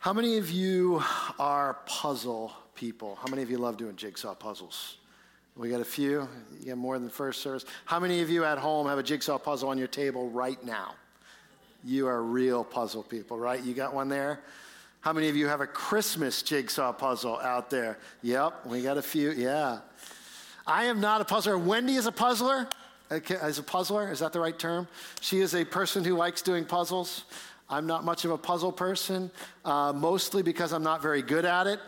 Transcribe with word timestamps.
How 0.00 0.14
many 0.14 0.38
of 0.38 0.50
you 0.50 1.02
are 1.38 1.74
puzzle 1.84 2.54
people? 2.74 3.18
How 3.20 3.28
many 3.28 3.42
of 3.42 3.50
you 3.50 3.58
love 3.58 3.76
doing 3.76 3.96
jigsaw 3.96 4.34
puzzles? 4.34 4.96
We 5.58 5.68
got 5.68 5.82
a 5.82 5.84
few. 5.84 6.26
You 6.58 6.68
got 6.68 6.78
more 6.78 6.98
than 6.98 7.10
first 7.10 7.42
service. 7.42 7.66
How 7.84 8.00
many 8.00 8.22
of 8.22 8.30
you 8.30 8.42
at 8.46 8.56
home 8.56 8.86
have 8.86 8.96
a 8.96 9.02
jigsaw 9.02 9.36
puzzle 9.36 9.68
on 9.68 9.76
your 9.76 9.88
table 9.88 10.30
right 10.30 10.64
now? 10.64 10.94
You 11.84 12.06
are 12.06 12.22
real 12.22 12.64
puzzle 12.64 13.02
people, 13.02 13.38
right? 13.38 13.62
You 13.62 13.74
got 13.74 13.92
one 13.92 14.08
there? 14.08 14.40
How 15.02 15.12
many 15.12 15.28
of 15.28 15.36
you 15.36 15.48
have 15.48 15.60
a 15.60 15.66
Christmas 15.66 16.40
jigsaw 16.40 16.94
puzzle 16.94 17.38
out 17.38 17.68
there? 17.68 17.98
Yep, 18.22 18.64
we 18.64 18.80
got 18.80 18.96
a 18.96 19.02
few. 19.02 19.32
Yeah. 19.32 19.80
I 20.66 20.84
am 20.84 21.02
not 21.02 21.20
a 21.20 21.26
puzzler. 21.26 21.58
Wendy 21.58 21.96
is 21.96 22.06
a 22.06 22.12
puzzler. 22.12 22.66
As 23.10 23.58
a 23.58 23.62
puzzler, 23.62 24.10
is 24.10 24.20
that 24.20 24.32
the 24.32 24.40
right 24.40 24.58
term? 24.58 24.88
She 25.20 25.40
is 25.40 25.54
a 25.54 25.64
person 25.66 26.04
who 26.04 26.14
likes 26.16 26.40
doing 26.40 26.64
puzzles. 26.64 27.24
I'm 27.70 27.86
not 27.86 28.04
much 28.04 28.24
of 28.24 28.32
a 28.32 28.38
puzzle 28.38 28.72
person, 28.72 29.30
uh, 29.64 29.92
mostly 29.94 30.42
because 30.42 30.72
I'm 30.72 30.82
not 30.82 31.00
very 31.00 31.22
good 31.22 31.44
at 31.44 31.68
it. 31.68 31.78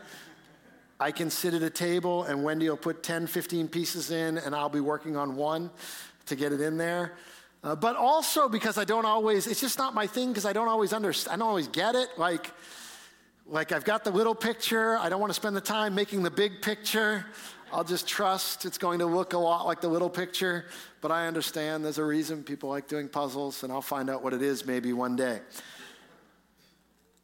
I 1.01 1.11
can 1.11 1.29
sit 1.29 1.55
at 1.55 1.63
a 1.63 1.71
table 1.71 2.23
and 2.23 2.45
Wendy 2.45 2.69
will 2.69 2.77
put 2.77 3.03
10, 3.03 3.27
15 3.27 3.67
pieces 3.67 4.13
in, 4.13 4.39
and 4.39 4.55
I'll 4.55 4.69
be 4.69 4.81
working 4.81 5.17
on 5.17 5.35
one 5.35 5.71
to 6.27 6.37
get 6.37 6.53
it 6.53 6.61
in 6.61 6.77
there. 6.77 7.15
Uh, 7.65 7.75
but 7.75 7.97
also 7.97 8.49
because 8.49 8.79
I 8.79 8.85
don't 8.85 9.05
always, 9.05 9.49
it's 9.49 9.61
just 9.61 9.77
not 9.77 9.93
my 9.93 10.07
thing 10.07 10.29
because 10.29 10.45
I 10.45 10.53
don't 10.53 10.69
always 10.69 10.93
understand, 10.93 11.35
I 11.35 11.39
don't 11.39 11.49
always 11.49 11.67
get 11.67 11.97
it. 11.97 12.09
Like, 12.17 12.53
like 13.49 13.73
I've 13.73 13.85
got 13.85 14.05
the 14.05 14.13
little 14.13 14.37
picture, 14.37 14.97
I 14.99 15.09
don't 15.09 15.21
want 15.21 15.31
to 15.31 15.35
spend 15.35 15.57
the 15.57 15.61
time 15.61 15.97
making 15.97 16.23
the 16.23 16.31
big 16.31 16.63
picture. 16.63 17.27
I'll 17.73 17.85
just 17.85 18.07
trust 18.07 18.67
it's 18.67 18.77
going 18.77 18.99
to 18.99 19.07
look 19.07 19.33
a 19.33 19.39
lot 19.39 19.67
like 19.67 19.81
the 19.81 19.89
little 19.89 20.11
picture, 20.11 20.67
but 21.01 21.11
I 21.11 21.27
understand 21.27 21.83
there's 21.83 21.97
a 21.97 22.05
reason 22.05 22.43
people 22.43 22.69
like 22.69 22.87
doing 22.87 23.09
puzzles, 23.09 23.63
and 23.63 23.73
I'll 23.73 23.81
find 23.81 24.11
out 24.11 24.23
what 24.23 24.35
it 24.35 24.43
is 24.43 24.67
maybe 24.67 24.93
one 24.93 25.17
day. 25.17 25.41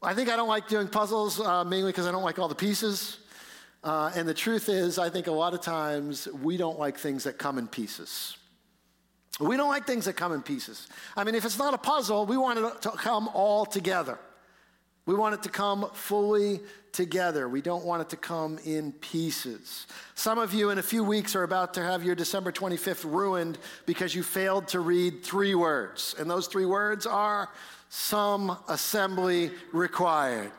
I 0.02 0.14
think 0.14 0.30
I 0.30 0.36
don't 0.36 0.48
like 0.48 0.66
doing 0.66 0.88
puzzles 0.88 1.38
uh, 1.38 1.64
mainly 1.64 1.90
because 1.90 2.06
I 2.06 2.12
don't 2.12 2.22
like 2.22 2.38
all 2.38 2.48
the 2.48 2.54
pieces. 2.54 3.18
Uh, 3.84 4.10
and 4.14 4.26
the 4.26 4.34
truth 4.34 4.70
is, 4.70 4.98
I 4.98 5.10
think 5.10 5.26
a 5.26 5.32
lot 5.32 5.52
of 5.52 5.60
times 5.60 6.26
we 6.42 6.56
don't 6.56 6.78
like 6.78 6.96
things 6.96 7.24
that 7.24 7.36
come 7.36 7.58
in 7.58 7.68
pieces. 7.68 8.36
We 9.40 9.56
don't 9.56 9.68
like 9.68 9.86
things 9.86 10.06
that 10.06 10.14
come 10.14 10.32
in 10.32 10.42
pieces. 10.42 10.88
I 11.14 11.24
mean, 11.24 11.34
if 11.34 11.44
it's 11.44 11.58
not 11.58 11.74
a 11.74 11.78
puzzle, 11.78 12.24
we 12.24 12.38
want 12.38 12.58
it 12.58 12.82
to 12.82 12.90
come 12.92 13.28
all 13.34 13.66
together. 13.66 14.18
We 15.08 15.14
want 15.14 15.32
it 15.32 15.42
to 15.44 15.48
come 15.48 15.88
fully 15.94 16.60
together. 16.92 17.48
We 17.48 17.62
don't 17.62 17.82
want 17.82 18.02
it 18.02 18.10
to 18.10 18.18
come 18.18 18.58
in 18.66 18.92
pieces. 18.92 19.86
Some 20.14 20.36
of 20.36 20.52
you 20.52 20.68
in 20.68 20.76
a 20.76 20.82
few 20.82 21.02
weeks 21.02 21.34
are 21.34 21.44
about 21.44 21.72
to 21.74 21.82
have 21.82 22.04
your 22.04 22.14
December 22.14 22.52
25th 22.52 23.10
ruined 23.10 23.56
because 23.86 24.14
you 24.14 24.22
failed 24.22 24.68
to 24.68 24.80
read 24.80 25.22
three 25.24 25.54
words. 25.54 26.14
And 26.18 26.30
those 26.30 26.46
three 26.46 26.66
words 26.66 27.06
are 27.06 27.48
some 27.88 28.58
assembly 28.68 29.50
required. 29.72 30.52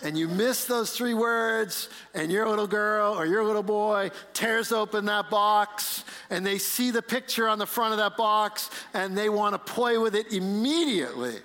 And 0.00 0.16
you 0.16 0.28
miss 0.28 0.66
those 0.66 0.92
three 0.92 1.14
words, 1.14 1.88
and 2.14 2.30
your 2.30 2.48
little 2.48 2.68
girl 2.68 3.18
or 3.18 3.26
your 3.26 3.42
little 3.44 3.64
boy 3.64 4.12
tears 4.32 4.70
open 4.70 5.06
that 5.06 5.28
box, 5.28 6.04
and 6.30 6.46
they 6.46 6.58
see 6.58 6.92
the 6.92 7.02
picture 7.02 7.48
on 7.48 7.58
the 7.58 7.66
front 7.66 7.90
of 7.90 7.98
that 7.98 8.16
box, 8.16 8.70
and 8.94 9.18
they 9.18 9.28
want 9.28 9.54
to 9.54 9.72
play 9.72 9.98
with 9.98 10.14
it 10.14 10.32
immediately. 10.32 11.38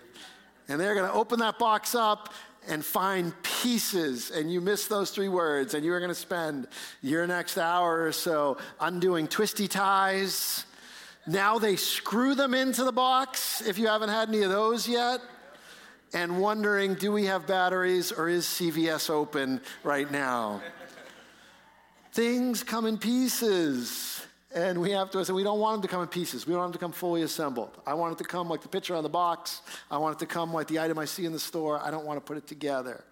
And 0.67 0.79
they're 0.79 0.95
going 0.95 1.09
to 1.09 1.13
open 1.13 1.39
that 1.39 1.59
box 1.59 1.95
up 1.95 2.33
and 2.67 2.83
find 2.83 3.33
pieces, 3.43 4.31
and 4.31 4.51
you 4.51 4.61
miss 4.61 4.87
those 4.87 5.11
three 5.11 5.27
words, 5.27 5.73
and 5.73 5.83
you 5.83 5.91
are 5.91 5.99
going 5.99 6.07
to 6.07 6.15
spend 6.15 6.67
your 7.01 7.27
next 7.27 7.57
hour 7.57 8.05
or 8.05 8.13
so 8.13 8.57
undoing 8.79 9.27
twisty 9.27 9.67
ties 9.67 10.65
now 11.25 11.57
they 11.57 11.77
screw 11.77 12.35
them 12.35 12.53
into 12.53 12.83
the 12.83 12.91
box, 12.91 13.61
if 13.61 13.77
you 13.77 13.87
haven't 13.87 14.09
had 14.09 14.27
any 14.27 14.43
of 14.43 14.49
those 14.49 14.87
yet, 14.87 15.21
and 16.13 16.39
wondering 16.39 16.95
do 16.95 17.11
we 17.11 17.25
have 17.25 17.47
batteries 17.47 18.11
or 18.11 18.27
is 18.27 18.45
CVS 18.45 19.09
open 19.09 19.61
right 19.83 20.11
now? 20.11 20.61
Things 22.11 22.61
come 22.61 22.85
in 22.85 22.97
pieces. 22.97 24.25
And 24.55 24.79
we 24.79 24.91
have 24.91 25.09
to 25.11 25.25
say, 25.25 25.33
we 25.33 25.43
don't 25.43 25.59
want 25.59 25.75
them 25.75 25.81
to 25.83 25.87
come 25.87 26.01
in 26.03 26.07
pieces. 26.07 26.45
We 26.45 26.55
want 26.55 26.67
them 26.67 26.73
to 26.73 26.79
come 26.79 26.91
fully 26.91 27.23
assembled. 27.23 27.71
I 27.87 27.95
want 27.95 28.13
it 28.13 28.17
to 28.19 28.23
come 28.23 28.49
like 28.49 28.61
the 28.61 28.67
picture 28.67 28.95
on 28.95 29.01
the 29.01 29.09
box. 29.09 29.61
I 29.89 29.97
want 29.97 30.15
it 30.15 30.19
to 30.19 30.25
come 30.27 30.53
like 30.53 30.67
the 30.67 30.79
item 30.79 30.99
I 30.99 31.05
see 31.05 31.25
in 31.25 31.31
the 31.31 31.39
store. 31.39 31.79
I 31.79 31.89
don't 31.89 32.05
want 32.05 32.17
to 32.17 32.21
put 32.21 32.37
it 32.37 32.45
together. 32.45 33.03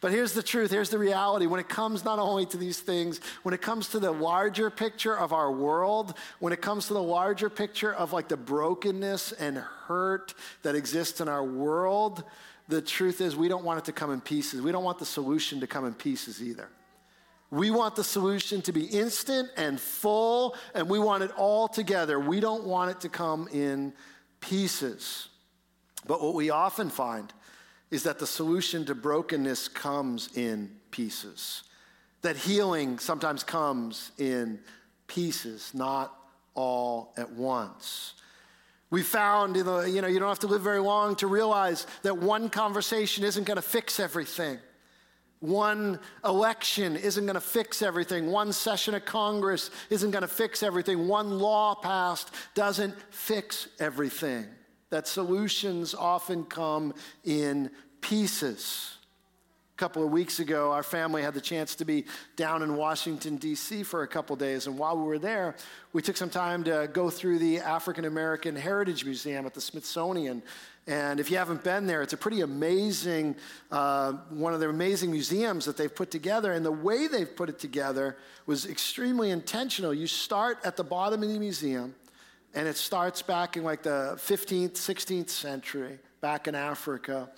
But 0.00 0.10
here's 0.10 0.32
the 0.32 0.42
truth, 0.42 0.70
here's 0.72 0.90
the 0.90 0.98
reality. 0.98 1.46
When 1.46 1.60
it 1.60 1.68
comes 1.68 2.04
not 2.04 2.18
only 2.18 2.46
to 2.46 2.56
these 2.56 2.80
things, 2.80 3.20
when 3.42 3.54
it 3.54 3.62
comes 3.62 3.88
to 3.90 4.00
the 4.00 4.10
larger 4.10 4.70
picture 4.70 5.16
of 5.16 5.32
our 5.32 5.52
world, 5.52 6.14
when 6.40 6.52
it 6.52 6.60
comes 6.60 6.88
to 6.88 6.94
the 6.94 7.02
larger 7.02 7.48
picture 7.48 7.92
of 7.94 8.12
like 8.12 8.28
the 8.28 8.36
brokenness 8.36 9.32
and 9.32 9.58
hurt 9.58 10.34
that 10.62 10.74
exists 10.74 11.20
in 11.20 11.28
our 11.28 11.44
world, 11.44 12.24
the 12.66 12.82
truth 12.82 13.20
is 13.20 13.36
we 13.36 13.48
don't 13.48 13.64
want 13.64 13.78
it 13.78 13.84
to 13.84 13.92
come 13.92 14.10
in 14.10 14.20
pieces. 14.20 14.60
We 14.60 14.72
don't 14.72 14.84
want 14.84 14.98
the 14.98 15.06
solution 15.06 15.60
to 15.60 15.66
come 15.66 15.84
in 15.84 15.94
pieces 15.94 16.42
either. 16.42 16.68
We 17.50 17.70
want 17.70 17.96
the 17.96 18.04
solution 18.04 18.60
to 18.62 18.72
be 18.72 18.84
instant 18.84 19.48
and 19.56 19.80
full, 19.80 20.54
and 20.74 20.88
we 20.88 20.98
want 20.98 21.22
it 21.22 21.30
all 21.36 21.66
together. 21.66 22.20
We 22.20 22.40
don't 22.40 22.64
want 22.64 22.90
it 22.90 23.00
to 23.00 23.08
come 23.08 23.48
in 23.52 23.94
pieces. 24.40 25.28
But 26.06 26.22
what 26.22 26.34
we 26.34 26.50
often 26.50 26.90
find 26.90 27.32
is 27.90 28.02
that 28.02 28.18
the 28.18 28.26
solution 28.26 28.84
to 28.84 28.94
brokenness 28.94 29.68
comes 29.68 30.36
in 30.36 30.70
pieces. 30.90 31.62
That 32.20 32.36
healing 32.36 32.98
sometimes 32.98 33.42
comes 33.42 34.12
in 34.18 34.60
pieces, 35.06 35.72
not 35.72 36.14
all 36.54 37.14
at 37.16 37.30
once. 37.30 38.14
We 38.90 39.02
found, 39.02 39.56
you 39.56 39.64
know, 39.64 39.80
you 39.84 40.00
don't 40.00 40.28
have 40.28 40.38
to 40.40 40.46
live 40.46 40.62
very 40.62 40.80
long 40.80 41.16
to 41.16 41.26
realize 41.26 41.86
that 42.02 42.18
one 42.18 42.50
conversation 42.50 43.24
isn't 43.24 43.44
going 43.44 43.56
to 43.56 43.62
fix 43.62 43.98
everything. 44.00 44.58
One 45.40 46.00
election 46.24 46.96
isn't 46.96 47.24
going 47.24 47.34
to 47.34 47.40
fix 47.40 47.80
everything. 47.80 48.30
One 48.30 48.52
session 48.52 48.94
of 48.94 49.04
Congress 49.04 49.70
isn't 49.88 50.10
going 50.10 50.22
to 50.22 50.28
fix 50.28 50.62
everything. 50.62 51.06
One 51.06 51.38
law 51.38 51.76
passed 51.76 52.30
doesn't 52.54 52.94
fix 53.12 53.68
everything 53.78 54.46
that 54.90 55.06
solutions 55.06 55.94
often 55.94 56.44
come 56.44 56.94
in 57.24 57.70
pieces. 58.00 58.97
Couple 59.78 60.02
of 60.02 60.10
weeks 60.10 60.40
ago, 60.40 60.72
our 60.72 60.82
family 60.82 61.22
had 61.22 61.34
the 61.34 61.40
chance 61.40 61.76
to 61.76 61.84
be 61.84 62.04
down 62.34 62.64
in 62.64 62.74
Washington, 62.74 63.36
D.C. 63.36 63.84
for 63.84 64.02
a 64.02 64.08
couple 64.08 64.34
days. 64.34 64.66
And 64.66 64.76
while 64.76 64.96
we 64.96 65.04
were 65.04 65.20
there, 65.20 65.54
we 65.92 66.02
took 66.02 66.16
some 66.16 66.30
time 66.30 66.64
to 66.64 66.90
go 66.92 67.10
through 67.10 67.38
the 67.38 67.60
African 67.60 68.04
American 68.04 68.56
Heritage 68.56 69.04
Museum 69.04 69.46
at 69.46 69.54
the 69.54 69.60
Smithsonian. 69.60 70.42
And 70.88 71.20
if 71.20 71.30
you 71.30 71.36
haven't 71.36 71.62
been 71.62 71.86
there, 71.86 72.02
it's 72.02 72.12
a 72.12 72.16
pretty 72.16 72.40
amazing, 72.40 73.36
uh, 73.70 74.14
one 74.30 74.52
of 74.52 74.58
the 74.58 74.68
amazing 74.68 75.12
museums 75.12 75.64
that 75.66 75.76
they've 75.76 75.94
put 75.94 76.10
together. 76.10 76.54
And 76.54 76.66
the 76.66 76.72
way 76.72 77.06
they've 77.06 77.36
put 77.36 77.48
it 77.48 77.60
together 77.60 78.16
was 78.46 78.66
extremely 78.66 79.30
intentional. 79.30 79.94
You 79.94 80.08
start 80.08 80.58
at 80.64 80.76
the 80.76 80.82
bottom 80.82 81.22
of 81.22 81.28
the 81.28 81.38
museum, 81.38 81.94
and 82.52 82.66
it 82.66 82.76
starts 82.76 83.22
back 83.22 83.56
in 83.56 83.62
like 83.62 83.84
the 83.84 84.14
15th, 84.16 84.72
16th 84.72 85.28
century, 85.30 86.00
back 86.20 86.48
in 86.48 86.56
Africa. 86.56 87.28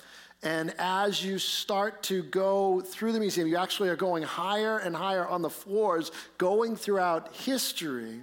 And 0.42 0.74
as 0.78 1.22
you 1.22 1.38
start 1.38 2.02
to 2.04 2.22
go 2.22 2.80
through 2.80 3.12
the 3.12 3.20
museum, 3.20 3.46
you 3.46 3.56
actually 3.56 3.90
are 3.90 3.96
going 3.96 4.22
higher 4.22 4.78
and 4.78 4.96
higher 4.96 5.26
on 5.26 5.42
the 5.42 5.50
floors, 5.50 6.12
going 6.38 6.76
throughout 6.76 7.34
history. 7.34 8.22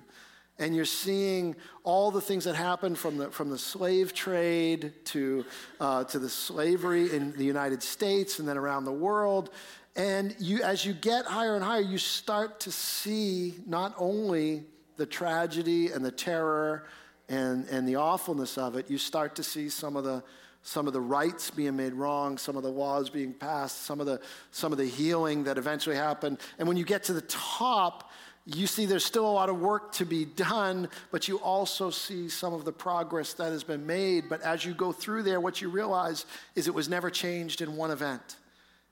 And 0.58 0.76
you're 0.76 0.86
seeing 0.86 1.56
all 1.84 2.10
the 2.10 2.22
things 2.22 2.46
that 2.46 2.56
happened 2.56 2.98
from 2.98 3.18
the, 3.18 3.30
from 3.30 3.52
the 3.52 3.58
slave 3.60 4.14
trade 4.14 4.94
to, 5.06 5.46
uh, 5.80 6.06
to 6.06 6.18
the 6.18 6.30
slavery 6.30 7.14
in 7.16 7.34
the 7.34 7.46
United 7.46 7.84
States 7.84 8.40
and 8.40 8.48
then 8.48 8.58
around 8.58 8.86
the 8.86 8.92
world. 8.92 9.52
And 9.96 10.36
you, 10.40 10.64
as 10.64 10.84
you 10.84 10.94
get 10.94 11.26
higher 11.26 11.54
and 11.54 11.64
higher, 11.64 11.82
you 11.82 12.00
start 12.00 12.60
to 12.62 12.72
see 12.72 13.56
not 13.68 13.94
only 13.98 14.64
the 14.96 15.06
tragedy 15.06 15.92
and 15.92 16.04
the 16.04 16.12
terror 16.12 16.88
and, 17.30 17.68
and 17.70 17.88
the 17.88 17.96
awfulness 17.96 18.58
of 18.58 18.76
it, 18.76 18.90
you 18.90 18.98
start 18.98 19.36
to 19.36 19.44
see 19.44 19.70
some 19.70 19.96
of 19.96 20.04
the 20.04 20.24
some 20.68 20.86
of 20.86 20.92
the 20.92 21.00
rights 21.00 21.50
being 21.50 21.78
made 21.78 21.94
wrong, 21.94 22.38
some 22.38 22.58
of 22.58 22.64
the 22.64 22.70
laws 22.70 23.10
being 23.10 23.34
passed, 23.34 23.84
some 23.84 24.02
of 24.02 24.06
the 24.06 24.20
some 24.52 24.74
of 24.74 24.78
the 24.78 24.86
healing 24.86 25.46
that 25.46 25.58
eventually 25.58 25.96
happened. 25.96 26.40
And 26.60 26.68
when 26.68 26.76
you 26.76 26.84
get 26.84 27.04
to 27.06 27.14
the 27.14 27.22
top, 27.22 28.12
you 28.46 28.68
see 28.68 28.86
there's 28.86 29.06
still 29.06 29.26
a 29.26 29.32
lot 29.32 29.48
of 29.48 29.62
work 29.62 29.94
to 29.94 30.06
be 30.06 30.26
done, 30.26 30.90
but 31.10 31.30
you 31.30 31.38
also 31.40 31.90
see 31.90 32.28
some 32.28 32.54
of 32.54 32.66
the 32.66 32.74
progress 32.74 33.32
that 33.36 33.54
has 33.54 33.64
been 33.64 33.88
made. 33.88 34.28
But 34.28 34.42
as 34.42 34.66
you 34.66 34.74
go 34.74 34.92
through 34.92 35.24
there, 35.24 35.40
what 35.40 35.62
you 35.62 35.70
realize 35.70 36.26
is 36.54 36.68
it 36.68 36.74
was 36.74 36.90
never 36.90 37.10
changed 37.10 37.62
in 37.62 37.78
one 37.78 37.92
event. 37.92 38.36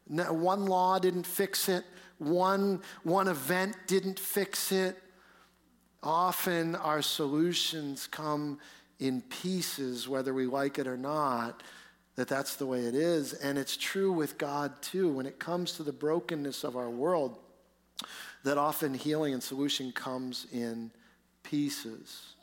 One 0.07 0.67
law 0.67 0.97
didn't 0.97 1.27
fix 1.27 1.67
it, 1.67 1.83
one, 2.19 2.83
one 3.03 3.27
event 3.27 3.75
didn't 3.85 4.17
fix 4.17 4.71
it. 4.71 4.97
Often 6.01 6.77
our 6.77 7.01
solutions 7.01 8.07
come 8.07 8.59
in 8.99 9.21
pieces, 9.21 10.07
whether 10.07 10.33
we 10.33 10.45
like 10.45 10.79
it 10.79 10.87
or 10.87 10.97
not, 10.97 11.63
that 12.15 12.27
that's 12.27 12.55
the 12.55 12.65
way 12.65 12.81
it 12.81 12.95
is. 12.95 13.33
And 13.33 13.57
it's 13.57 13.75
true 13.75 14.11
with 14.11 14.37
God 14.37 14.81
too. 14.81 15.11
When 15.11 15.25
it 15.25 15.39
comes 15.39 15.73
to 15.73 15.83
the 15.83 15.91
brokenness 15.91 16.63
of 16.63 16.77
our 16.77 16.89
world, 16.89 17.37
that 18.43 18.57
often 18.57 18.93
healing 18.93 19.33
and 19.33 19.43
solution 19.43 19.91
comes 19.91 20.47
in 20.51 20.91
pieces. 21.43 22.35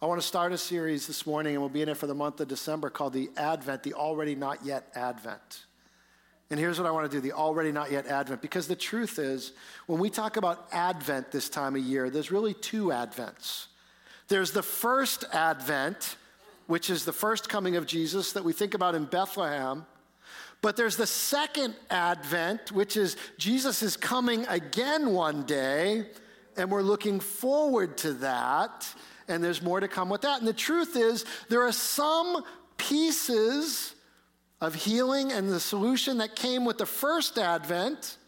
I 0.00 0.06
want 0.06 0.20
to 0.20 0.26
start 0.26 0.52
a 0.52 0.58
series 0.58 1.06
this 1.06 1.26
morning, 1.26 1.54
and 1.54 1.62
we'll 1.62 1.68
be 1.68 1.82
in 1.82 1.88
it 1.88 1.96
for 1.96 2.08
the 2.08 2.14
month 2.14 2.40
of 2.40 2.48
December 2.48 2.90
called 2.90 3.12
the 3.12 3.30
Advent, 3.36 3.84
the 3.84 3.94
Already 3.94 4.34
Not 4.34 4.64
Yet 4.64 4.88
Advent. 4.96 5.64
And 6.52 6.60
here's 6.60 6.78
what 6.78 6.86
I 6.86 6.90
want 6.90 7.10
to 7.10 7.16
do 7.16 7.20
the 7.22 7.32
already 7.32 7.72
not 7.72 7.90
yet 7.90 8.06
Advent. 8.06 8.42
Because 8.42 8.68
the 8.68 8.76
truth 8.76 9.18
is, 9.18 9.52
when 9.86 9.98
we 9.98 10.10
talk 10.10 10.36
about 10.36 10.68
Advent 10.70 11.32
this 11.32 11.48
time 11.48 11.76
of 11.76 11.82
year, 11.82 12.10
there's 12.10 12.30
really 12.30 12.52
two 12.52 12.88
Advents. 12.88 13.68
There's 14.28 14.52
the 14.52 14.62
first 14.62 15.24
Advent, 15.32 16.16
which 16.66 16.90
is 16.90 17.04
the 17.04 17.12
first 17.12 17.48
coming 17.48 17.76
of 17.76 17.86
Jesus 17.86 18.32
that 18.32 18.44
we 18.44 18.52
think 18.52 18.74
about 18.74 18.94
in 18.94 19.04
Bethlehem. 19.04 19.84
But 20.62 20.76
there's 20.76 20.96
the 20.96 21.06
second 21.06 21.74
Advent, 21.90 22.70
which 22.70 22.96
is 22.96 23.16
Jesus 23.36 23.82
is 23.82 23.96
coming 23.96 24.46
again 24.46 25.12
one 25.12 25.42
day, 25.44 26.06
and 26.56 26.70
we're 26.70 26.82
looking 26.82 27.18
forward 27.18 27.98
to 27.98 28.12
that. 28.14 28.88
And 29.28 29.42
there's 29.42 29.62
more 29.62 29.80
to 29.80 29.88
come 29.88 30.08
with 30.08 30.22
that. 30.22 30.38
And 30.38 30.48
the 30.48 30.52
truth 30.52 30.96
is, 30.96 31.24
there 31.48 31.62
are 31.62 31.72
some 31.72 32.44
pieces 32.76 33.94
of 34.60 34.74
healing 34.74 35.32
and 35.32 35.48
the 35.48 35.60
solution 35.60 36.18
that 36.18 36.36
came 36.36 36.64
with 36.64 36.78
the 36.78 36.86
first 36.86 37.38
Advent, 37.38 38.18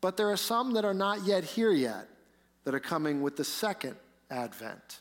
but 0.00 0.16
there 0.16 0.30
are 0.30 0.36
some 0.36 0.74
that 0.74 0.84
are 0.84 0.94
not 0.94 1.24
yet 1.24 1.44
here 1.44 1.72
yet 1.72 2.06
that 2.64 2.74
are 2.74 2.80
coming 2.80 3.22
with 3.22 3.36
the 3.36 3.44
second 3.44 3.96
Advent. 4.30 5.00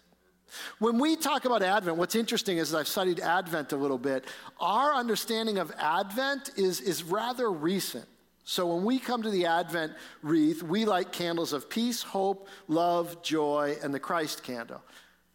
When 0.79 1.00
we 1.00 1.15
talk 1.15 1.45
about 1.45 1.63
Advent, 1.63 1.97
what's 1.97 2.15
interesting 2.15 2.57
is 2.57 2.73
I've 2.73 2.88
studied 2.88 3.19
Advent 3.19 3.71
a 3.71 3.77
little 3.77 3.97
bit. 3.97 4.25
Our 4.59 4.94
understanding 4.94 5.57
of 5.57 5.71
Advent 5.77 6.51
is, 6.57 6.81
is 6.81 7.03
rather 7.03 7.51
recent. 7.51 8.05
So 8.45 8.75
when 8.75 8.83
we 8.83 9.00
come 9.00 9.23
to 9.23 9.29
the 9.29 9.45
Advent 9.45 9.94
wreath, 10.21 10.63
we 10.63 10.85
light 10.85 11.11
candles 11.11 11.53
of 11.53 11.69
peace, 11.69 12.03
hope, 12.03 12.47
love, 12.67 13.21
joy, 13.23 13.77
and 13.81 13.94
the 13.94 14.00
Christ 14.00 14.44
candle. 14.44 14.81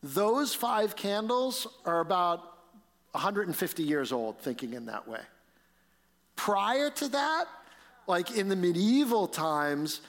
Those 0.02 0.54
five 0.54 0.94
candles 0.94 1.66
are 1.84 2.00
about 2.00 2.58
150 3.12 3.82
years 3.82 4.12
old, 4.12 4.38
thinking 4.38 4.74
in 4.74 4.86
that 4.86 5.08
way. 5.08 5.20
Prior 6.36 6.90
to 6.90 7.08
that, 7.08 7.46
like 8.06 8.36
in 8.36 8.48
the 8.48 8.56
medieval 8.56 9.26
times, 9.26 10.02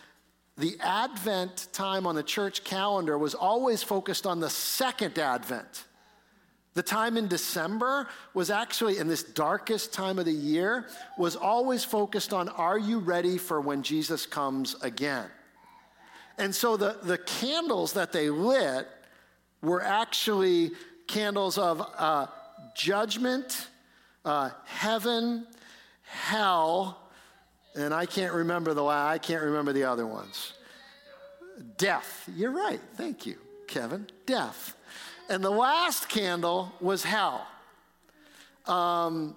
the 0.60 0.78
Advent 0.82 1.70
time 1.72 2.06
on 2.06 2.16
the 2.16 2.24
church 2.24 2.66
calendar 2.66 3.18
was 3.18 3.34
always 3.34 3.82
focused 3.82 4.28
on 4.28 4.42
the 4.42 4.50
second 4.50 5.18
Advent. 5.18 5.86
The 6.74 6.84
time 6.84 7.18
in 7.18 7.28
December 7.28 8.08
was 8.34 8.50
actually, 8.52 8.98
in 8.98 9.08
this 9.08 9.24
darkest 9.24 9.94
time 9.94 10.20
of 10.20 10.26
the 10.26 10.32
year, 10.32 10.88
was 11.18 11.36
always 11.38 11.84
focused 11.84 12.34
on 12.34 12.50
are 12.50 12.78
you 12.78 13.00
ready 13.00 13.38
for 13.38 13.62
when 13.62 13.84
Jesus 13.84 14.26
comes 14.26 14.76
again? 14.82 15.28
And 16.38 16.54
so 16.54 16.78
the, 16.78 16.98
the 17.04 17.18
candles 17.18 17.94
that 17.94 18.12
they 18.12 18.30
lit 18.30 18.88
were 19.62 19.82
actually 19.82 20.72
candles 21.08 21.58
of 21.58 21.82
uh, 21.98 22.28
judgment, 22.76 23.68
uh, 24.26 24.52
heaven, 24.66 25.48
hell, 26.04 27.09
and 27.80 27.94
I 27.94 28.06
can't 28.06 28.34
remember 28.34 28.74
the 28.74 28.84
I 28.86 29.18
can't 29.18 29.44
remember 29.44 29.74
the 29.74 29.84
other 29.84 30.06
ones. 30.06 30.54
Death. 31.78 32.30
You're 32.36 32.52
right. 32.52 32.80
Thank 32.96 33.26
you, 33.26 33.38
Kevin. 33.68 34.08
Death. 34.26 34.76
And 35.30 35.44
the 35.44 35.50
last 35.50 36.10
candle 36.10 36.72
was 36.80 37.04
hell. 37.04 37.46
Um, 38.66 39.36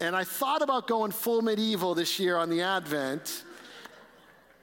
and 0.00 0.14
I 0.14 0.24
thought 0.24 0.62
about 0.62 0.86
going 0.86 1.10
full 1.10 1.42
medieval 1.42 1.94
this 1.94 2.18
year 2.18 2.36
on 2.36 2.50
the 2.50 2.62
Advent, 2.62 3.44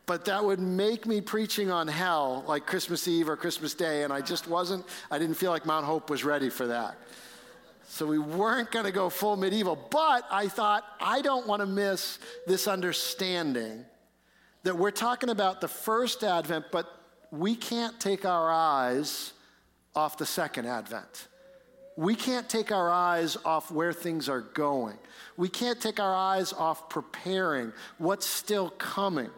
but 0.05 0.25
that 0.25 0.43
would 0.43 0.59
make 0.59 1.05
me 1.05 1.21
preaching 1.21 1.71
on 1.71 1.87
hell 1.87 2.43
like 2.47 2.65
Christmas 2.65 3.07
Eve 3.07 3.29
or 3.29 3.37
Christmas 3.37 3.73
Day, 3.73 4.03
and 4.03 4.11
I 4.11 4.21
just 4.21 4.47
wasn't, 4.47 4.85
I 5.09 5.17
didn't 5.17 5.35
feel 5.35 5.51
like 5.51 5.65
Mount 5.65 5.85
Hope 5.85 6.09
was 6.09 6.23
ready 6.23 6.49
for 6.49 6.67
that. 6.67 6.97
So 7.91 8.05
we 8.05 8.19
weren't 8.19 8.71
going 8.71 8.85
to 8.85 8.91
go 8.93 9.09
full 9.09 9.35
medieval. 9.35 9.75
But 9.75 10.23
I 10.31 10.47
thought, 10.47 10.85
I 11.01 11.21
don't 11.21 11.45
want 11.45 11.59
to 11.59 11.65
miss 11.65 12.19
this 12.47 12.65
understanding 12.65 13.83
that 14.63 14.77
we're 14.77 14.91
talking 14.91 15.27
about 15.27 15.59
the 15.59 15.67
first 15.67 16.23
advent, 16.23 16.67
but 16.71 16.89
we 17.31 17.53
can't 17.53 17.99
take 17.99 18.23
our 18.23 18.49
eyes 18.49 19.33
off 19.93 20.17
the 20.17 20.25
second 20.25 20.67
advent. 20.67 21.27
We 21.97 22.15
can't 22.15 22.47
take 22.47 22.71
our 22.71 22.89
eyes 22.89 23.35
off 23.43 23.69
where 23.71 23.91
things 23.91 24.29
are 24.29 24.39
going. 24.39 24.97
We 25.35 25.49
can't 25.49 25.79
take 25.79 25.99
our 25.99 26.15
eyes 26.15 26.53
off 26.53 26.89
preparing 26.89 27.73
what's 27.97 28.25
still 28.25 28.69
coming. 28.69 29.29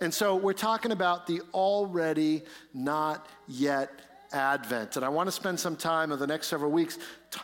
And 0.00 0.14
so 0.14 0.36
we're 0.36 0.52
talking 0.52 0.92
about 0.92 1.26
the 1.26 1.40
already 1.52 2.42
not 2.72 3.26
yet 3.48 3.90
advent. 4.32 4.94
And 4.94 5.04
I 5.04 5.08
want 5.08 5.26
to 5.26 5.32
spend 5.32 5.58
some 5.58 5.74
time 5.74 6.12
in 6.12 6.20
the 6.20 6.28
next 6.28 6.46
several 6.46 6.70
weeks 6.70 6.98
t- 7.32 7.40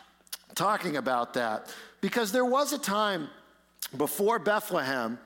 talking 0.55 0.97
about 0.97 1.33
that. 1.35 1.73
Because 2.01 2.31
there 2.31 2.45
was 2.45 2.73
a 2.73 2.77
time 2.77 3.29
before 3.95 4.39
Bethlehem 4.39 5.19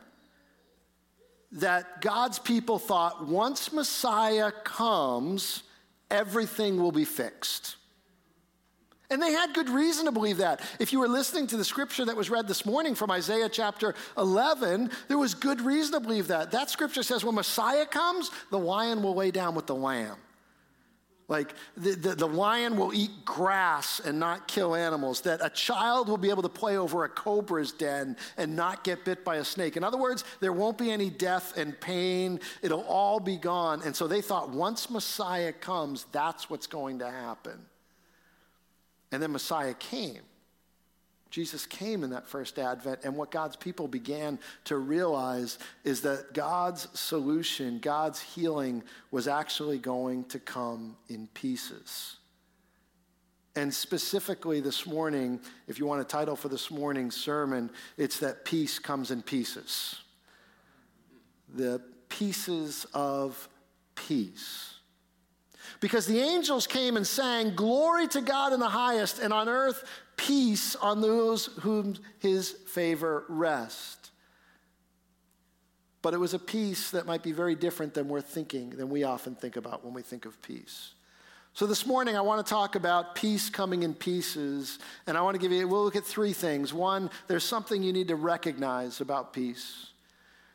that 1.54 2.02
God's 2.02 2.40
people 2.40 2.78
thought 2.78 3.26
once 3.28 3.72
Messiah 3.72 4.52
comes, 4.52 5.64
everything 6.12 6.82
will 6.82 6.92
be 6.92 7.06
fixed. 7.06 7.78
And 9.10 9.22
they 9.22 9.32
had 9.32 9.54
good 9.54 9.70
reason 9.70 10.06
to 10.06 10.12
believe 10.12 10.38
that. 10.38 10.62
If 10.80 10.92
you 10.92 11.00
were 11.00 11.08
listening 11.08 11.48
to 11.48 11.58
the 11.58 11.64
scripture 11.64 12.04
that 12.06 12.16
was 12.16 12.30
read 12.30 12.46
this 12.46 12.66
morning 12.66 12.94
from 12.94 13.10
Isaiah 13.10 13.48
chapter 13.48 13.96
11, 14.18 14.92
there 15.08 15.18
was 15.18 15.34
good 15.34 15.62
reason 15.62 15.94
to 15.94 16.00
believe 16.02 16.28
that. 16.28 16.52
That 16.52 16.70
scripture 16.70 17.04
says 17.04 17.24
when 17.24 17.36
Messiah 17.36 17.86
comes, 17.86 18.32
the 18.52 18.60
lion 18.60 19.02
will 19.02 19.16
lay 19.16 19.32
down 19.32 19.56
with 19.56 19.66
the 19.66 19.76
lamb. 19.76 20.18
Like 21.30 21.56
the, 21.76 21.92
the, 21.92 22.16
the, 22.16 22.28
lion 22.28 22.78
will 22.78 22.94
eat 22.94 23.26
grass 23.26 24.00
and 24.00 24.18
not 24.18 24.48
kill 24.48 24.76
animals, 24.76 25.22
that 25.22 25.42
a 25.44 25.50
child 25.50 26.08
will 26.08 26.18
be 26.18 26.30
able 26.30 26.44
to 26.44 26.50
play 26.50 26.78
over 26.78 27.04
a 27.04 27.10
cobra's 27.10 27.74
den 27.74 28.16
and 28.38 28.56
not 28.56 28.86
get 28.86 29.04
bit 29.04 29.26
by 29.26 29.36
a 29.36 29.44
snake. 29.44 29.76
In 29.76 29.84
other 29.84 29.98
words, 29.98 30.24
there 30.40 30.54
won't 30.54 30.78
be 30.78 30.90
any 30.90 31.10
death 31.10 31.58
and 31.58 31.78
pain, 31.82 32.40
it'll 32.62 32.86
all 32.86 33.20
be 33.20 33.36
gone. 33.36 33.82
And 33.84 33.94
so 33.94 34.08
they 34.08 34.22
thought 34.22 34.52
once 34.52 34.90
Messiah 34.90 35.52
comes, 35.52 36.06
that's 36.14 36.50
what's 36.50 36.68
going 36.68 37.00
to 37.00 37.12
happen. 37.12 37.60
And 39.12 39.22
then 39.22 39.34
Messiah 39.34 39.74
came. 39.74 40.22
Jesus 41.30 41.66
came 41.66 42.04
in 42.04 42.10
that 42.12 42.28
first 42.28 42.58
advent, 42.58 43.02
and 43.04 43.16
what 43.16 43.32
God's 43.32 43.56
people 43.56 43.88
began 43.88 44.40
to 44.66 44.78
realize 44.78 45.60
is 45.84 46.02
that 46.02 46.34
God's 46.34 46.88
solution, 46.98 47.80
God's 47.80 48.22
healing, 48.22 48.84
was 49.12 49.28
actually 49.28 49.78
going 49.78 50.26
to 50.26 50.40
come 50.40 50.96
in 51.10 51.28
pieces. 51.34 52.18
And 53.56 53.74
specifically 53.74 54.60
this 54.60 54.86
morning, 54.86 55.40
if 55.68 55.80
you 55.80 55.88
want 55.88 56.00
a 56.00 56.06
title 56.06 56.36
for 56.36 56.48
this 56.48 56.70
morning's 56.70 57.16
sermon, 57.16 57.72
it's 57.98 58.20
that 58.20 58.46
peace 58.46 58.78
comes 58.78 59.10
in 59.10 59.24
pieces. 59.24 59.96
The 61.56 61.82
pieces 62.08 62.86
of 62.94 63.50
peace. 63.96 64.76
Because 65.80 66.06
the 66.06 66.20
angels 66.20 66.68
came 66.68 66.98
and 66.98 67.06
sang, 67.06 67.56
Glory 67.56 68.08
to 68.10 68.22
God 68.22 68.54
in 68.54 68.60
the 68.60 68.70
highest, 68.70 69.20
and 69.20 69.34
on 69.34 69.50
earth 69.50 69.84
peace 70.18 70.76
on 70.76 71.00
those 71.00 71.46
whom 71.62 71.96
his 72.20 72.52
favor 72.52 73.24
rest. 73.30 74.12
But 76.02 76.14
it 76.14 76.18
was 76.18 76.34
a 76.34 76.40
peace 76.40 76.92
that 76.92 77.06
might 77.06 77.24
be 77.24 77.32
very 77.32 77.56
different 77.56 77.94
than 77.94 78.08
we're 78.08 78.22
thinking, 78.22 78.72
than 78.72 78.90
we 78.90 79.04
often 79.04 79.36
think 79.36 79.56
about 79.56 79.86
when 79.86 79.94
we 79.94 80.02
think 80.02 80.26
of 80.26 80.42
peace. 80.42 80.94
So 81.54 81.66
this 81.66 81.88
morning, 81.88 82.16
I 82.16 82.22
want 82.22 82.46
to 82.46 82.50
talk 82.50 82.76
about 82.76 83.16
peace 83.16 83.50
coming 83.50 83.82
in 83.82 83.96
pieces, 83.96 84.78
and 85.08 85.18
I 85.18 85.22
want 85.22 85.36
to 85.36 85.40
give 85.40 85.52
you, 85.52 85.68
we'll 85.68 85.84
look 85.84 85.96
at 85.96 86.06
three 86.06 86.34
things. 86.34 86.72
One, 86.72 87.10
there's 87.28 87.44
something 87.44 87.82
you 87.82 87.92
need 87.92 88.10
to 88.10 88.16
recognize 88.16 89.02
about 89.02 89.34
peace. 89.34 89.88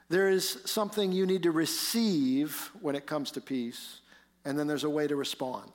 There 0.09 0.29
is 0.29 0.59
something 0.65 1.11
you 1.11 1.27
need 1.27 1.43
to 1.43 1.51
receive 1.51 2.71
when 2.81 2.95
it 2.95 3.07
comes 3.07 3.33
to 3.33 3.41
peace, 3.41 4.01
and 4.45 4.57
then 4.57 4.67
there's 4.69 4.85
a 4.85 4.91
way 4.91 5.09
to 5.09 5.17
respond. 5.17 5.73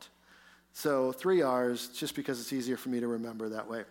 So 0.78 1.12
three 1.12 1.42
R's, 1.42 1.88
just 1.88 2.14
because 2.14 2.40
it's 2.40 2.54
easier 2.54 2.78
for 2.78 2.90
me 2.90 3.00
to 3.00 3.08
remember 3.08 3.50
that 3.50 3.68
way. 3.68 3.84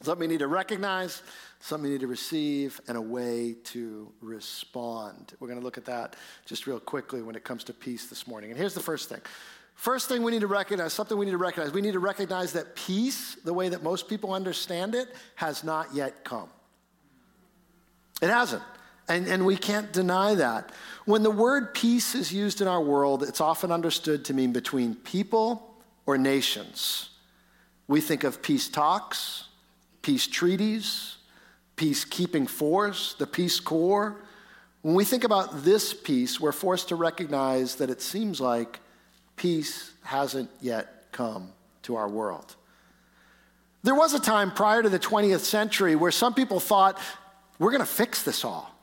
Something 0.00 0.30
you 0.30 0.36
need 0.36 0.38
to 0.38 0.48
recognize, 0.48 1.22
something 1.60 1.84
you 1.84 1.98
need 1.98 2.00
to 2.00 2.06
receive, 2.06 2.80
and 2.88 2.96
a 2.96 3.00
way 3.00 3.56
to 3.64 4.10
respond. 4.22 5.34
We're 5.38 5.48
going 5.48 5.60
to 5.60 5.64
look 5.64 5.76
at 5.76 5.84
that 5.84 6.16
just 6.46 6.66
real 6.66 6.80
quickly 6.80 7.20
when 7.20 7.34
it 7.34 7.44
comes 7.44 7.62
to 7.64 7.74
peace 7.74 8.06
this 8.06 8.26
morning. 8.26 8.48
And 8.48 8.58
here's 8.58 8.72
the 8.72 8.80
first 8.80 9.10
thing. 9.10 9.20
First 9.74 10.08
thing 10.08 10.22
we 10.22 10.32
need 10.32 10.40
to 10.40 10.46
recognize, 10.46 10.94
something 10.94 11.18
we 11.18 11.26
need 11.26 11.32
to 11.32 11.36
recognize, 11.36 11.74
we 11.74 11.82
need 11.82 11.92
to 11.92 11.98
recognize 11.98 12.54
that 12.54 12.74
peace, 12.74 13.34
the 13.44 13.52
way 13.52 13.68
that 13.68 13.82
most 13.82 14.08
people 14.08 14.32
understand 14.32 14.94
it, 14.94 15.14
has 15.34 15.62
not 15.62 15.94
yet 15.94 16.24
come. 16.24 16.48
It 18.22 18.30
hasn't. 18.30 18.62
And, 19.08 19.26
and 19.26 19.44
we 19.44 19.58
can't 19.58 19.92
deny 19.92 20.36
that. 20.36 20.72
When 21.04 21.22
the 21.22 21.30
word 21.30 21.74
peace 21.74 22.14
is 22.14 22.32
used 22.32 22.62
in 22.62 22.66
our 22.66 22.80
world, 22.80 23.22
it's 23.24 23.42
often 23.42 23.70
understood 23.70 24.24
to 24.24 24.32
mean 24.32 24.54
between 24.54 24.94
people 24.94 25.73
or 26.06 26.18
nations. 26.18 27.10
We 27.86 28.00
think 28.00 28.24
of 28.24 28.42
peace 28.42 28.68
talks, 28.68 29.44
peace 30.02 30.26
treaties, 30.26 31.16
peacekeeping 31.76 32.48
force, 32.48 33.14
the 33.18 33.26
Peace 33.26 33.60
Corps. 33.60 34.16
When 34.82 34.94
we 34.94 35.04
think 35.04 35.24
about 35.24 35.64
this 35.64 35.92
peace, 35.94 36.40
we're 36.40 36.52
forced 36.52 36.88
to 36.88 36.94
recognize 36.94 37.76
that 37.76 37.90
it 37.90 38.00
seems 38.00 38.40
like 38.40 38.80
peace 39.36 39.92
hasn't 40.02 40.50
yet 40.60 41.06
come 41.12 41.52
to 41.82 41.96
our 41.96 42.08
world. 42.08 42.56
There 43.82 43.94
was 43.94 44.14
a 44.14 44.20
time 44.20 44.50
prior 44.50 44.82
to 44.82 44.88
the 44.88 44.98
20th 44.98 45.40
century 45.40 45.94
where 45.94 46.10
some 46.10 46.34
people 46.34 46.60
thought 46.60 46.98
we're 47.58 47.70
going 47.70 47.80
to 47.80 47.86
fix 47.86 48.22
this 48.22 48.44
all. 48.44 48.73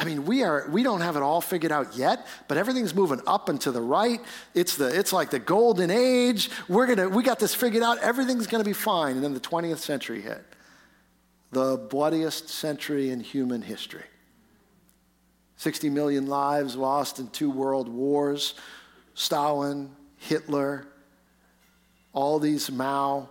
I 0.00 0.04
mean, 0.04 0.24
we 0.24 0.44
are 0.44 0.66
we 0.70 0.82
don't 0.82 1.02
have 1.02 1.16
it 1.16 1.22
all 1.22 1.42
figured 1.42 1.70
out 1.70 1.94
yet, 1.94 2.26
but 2.48 2.56
everything's 2.56 2.94
moving 2.94 3.20
up 3.26 3.50
and 3.50 3.60
to 3.60 3.70
the 3.70 3.82
right. 3.82 4.18
It's 4.54 4.76
the 4.76 4.86
it's 4.86 5.12
like 5.12 5.28
the 5.28 5.38
golden 5.38 5.90
age. 5.90 6.48
We're 6.70 6.86
gonna 6.86 7.10
we 7.10 7.22
got 7.22 7.38
this 7.38 7.54
figured 7.54 7.82
out. 7.82 7.98
Everything's 7.98 8.46
gonna 8.46 8.64
be 8.64 8.72
fine. 8.72 9.16
And 9.16 9.22
then 9.22 9.34
the 9.34 9.40
20th 9.40 9.76
century 9.76 10.22
hit, 10.22 10.42
the 11.52 11.76
bloodiest 11.76 12.48
century 12.48 13.10
in 13.10 13.20
human 13.20 13.60
history. 13.60 14.04
60 15.56 15.90
million 15.90 16.26
lives 16.26 16.76
lost 16.76 17.18
in 17.18 17.28
two 17.28 17.50
world 17.50 17.86
wars. 17.86 18.54
Stalin, 19.12 19.90
Hitler, 20.16 20.86
all 22.14 22.38
these 22.38 22.70
Mao, 22.70 23.28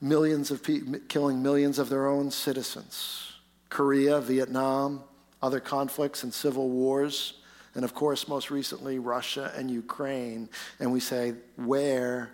millions 0.00 0.52
of 0.52 0.62
people 0.62 1.00
killing 1.08 1.42
millions 1.42 1.80
of 1.80 1.88
their 1.88 2.06
own 2.06 2.30
citizens. 2.30 3.32
Korea, 3.70 4.20
Vietnam, 4.20 5.02
other 5.42 5.60
conflicts 5.60 6.22
and 6.22 6.32
civil 6.32 6.68
wars, 6.68 7.34
and 7.74 7.84
of 7.84 7.94
course, 7.94 8.28
most 8.28 8.50
recently, 8.50 8.98
Russia 8.98 9.52
and 9.56 9.70
Ukraine. 9.70 10.48
And 10.78 10.92
we 10.92 11.00
say, 11.00 11.34
where 11.56 12.30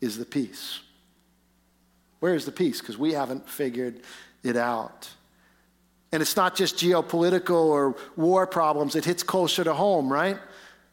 is 0.00 0.18
the 0.18 0.24
peace? 0.24 0.80
Where 2.20 2.34
is 2.34 2.44
the 2.44 2.52
peace? 2.52 2.80
Because 2.80 2.98
we 2.98 3.12
haven't 3.12 3.48
figured 3.48 4.00
it 4.42 4.56
out. 4.56 5.08
And 6.12 6.22
it's 6.22 6.36
not 6.36 6.54
just 6.54 6.76
geopolitical 6.76 7.66
or 7.66 7.96
war 8.16 8.46
problems, 8.46 8.94
it 8.96 9.04
hits 9.04 9.22
closer 9.22 9.64
to 9.64 9.74
home, 9.74 10.12
right? 10.12 10.38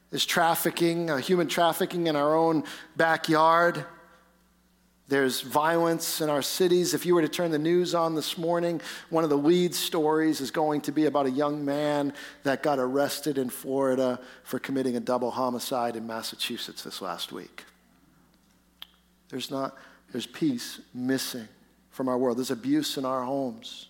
There's 0.09 0.25
trafficking, 0.25 1.09
uh, 1.09 1.17
human 1.17 1.47
trafficking 1.47 2.07
in 2.07 2.15
our 2.15 2.35
own 2.35 2.63
backyard. 2.97 3.85
There's 5.11 5.41
violence 5.41 6.21
in 6.21 6.29
our 6.29 6.41
cities. 6.41 6.93
If 6.93 7.05
you 7.05 7.15
were 7.15 7.21
to 7.21 7.27
turn 7.27 7.51
the 7.51 7.59
news 7.59 7.93
on 7.93 8.15
this 8.15 8.37
morning, 8.37 8.79
one 9.09 9.25
of 9.25 9.29
the 9.29 9.37
lead 9.37 9.75
stories 9.75 10.39
is 10.39 10.51
going 10.51 10.79
to 10.83 10.93
be 10.93 11.05
about 11.05 11.25
a 11.25 11.29
young 11.29 11.65
man 11.65 12.13
that 12.43 12.63
got 12.63 12.79
arrested 12.79 13.37
in 13.37 13.49
Florida 13.49 14.21
for 14.43 14.57
committing 14.57 14.95
a 14.95 15.01
double 15.01 15.29
homicide 15.29 15.97
in 15.97 16.07
Massachusetts 16.07 16.83
this 16.83 17.01
last 17.01 17.33
week. 17.33 17.65
There's 19.27 19.51
not 19.51 19.75
there's 20.13 20.27
peace 20.27 20.79
missing 20.93 21.49
from 21.89 22.07
our 22.07 22.17
world. 22.17 22.37
There's 22.37 22.49
abuse 22.49 22.97
in 22.97 23.03
our 23.03 23.23
homes. 23.23 23.89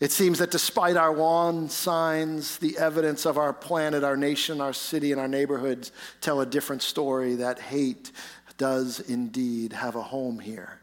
It 0.00 0.10
seems 0.10 0.40
that 0.40 0.50
despite 0.50 0.96
our 0.96 1.14
lawn 1.14 1.68
signs, 1.68 2.58
the 2.58 2.76
evidence 2.78 3.24
of 3.24 3.38
our 3.38 3.52
planet, 3.52 4.02
our 4.02 4.16
nation, 4.16 4.60
our 4.60 4.72
city, 4.72 5.12
and 5.12 5.20
our 5.20 5.28
neighborhoods 5.28 5.92
tell 6.20 6.40
a 6.40 6.46
different 6.46 6.82
story 6.82 7.36
that 7.36 7.60
hate 7.60 8.10
does 8.58 9.00
indeed 9.00 9.72
have 9.72 9.96
a 9.96 10.02
home 10.02 10.38
here, 10.38 10.80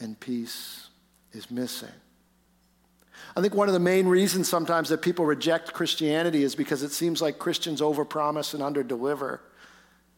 and 0.00 0.18
peace 0.18 0.88
is 1.32 1.50
missing. 1.50 1.88
I 3.36 3.40
think 3.40 3.54
one 3.54 3.68
of 3.68 3.74
the 3.74 3.80
main 3.80 4.06
reasons 4.06 4.48
sometimes 4.48 4.88
that 4.88 5.02
people 5.02 5.24
reject 5.24 5.72
Christianity 5.72 6.42
is 6.42 6.54
because 6.54 6.82
it 6.82 6.92
seems 6.92 7.20
like 7.20 7.38
Christians 7.38 7.80
overpromise 7.80 8.54
and 8.54 8.62
underdeliver, 8.62 9.40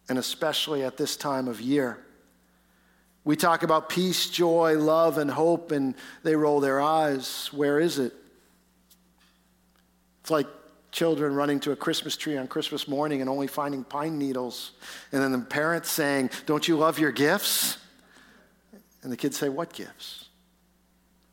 and 0.08 0.18
especially 0.18 0.84
at 0.84 0.96
this 0.96 1.16
time 1.16 1.48
of 1.48 1.60
year. 1.60 1.98
We 3.24 3.36
talk 3.36 3.62
about 3.62 3.88
peace, 3.88 4.30
joy, 4.30 4.78
love, 4.78 5.18
and 5.18 5.30
hope, 5.30 5.70
and 5.70 5.94
they 6.22 6.34
roll 6.34 6.60
their 6.60 6.80
eyes. 6.80 7.50
Where 7.52 7.78
is 7.78 7.98
it? 7.98 8.14
It's 10.20 10.30
like 10.30 10.46
children 10.90 11.34
running 11.34 11.60
to 11.60 11.72
a 11.72 11.76
Christmas 11.76 12.16
tree 12.16 12.36
on 12.36 12.48
Christmas 12.48 12.88
morning 12.88 13.20
and 13.20 13.28
only 13.28 13.46
finding 13.46 13.84
pine 13.84 14.18
needles. 14.18 14.72
And 15.12 15.22
then 15.22 15.32
the 15.32 15.38
parents 15.38 15.90
saying, 15.90 16.30
Don't 16.46 16.66
you 16.66 16.76
love 16.76 16.98
your 16.98 17.12
gifts? 17.12 17.78
And 19.02 19.12
the 19.12 19.16
kids 19.16 19.36
say, 19.36 19.48
What 19.48 19.72
gifts? 19.72 20.26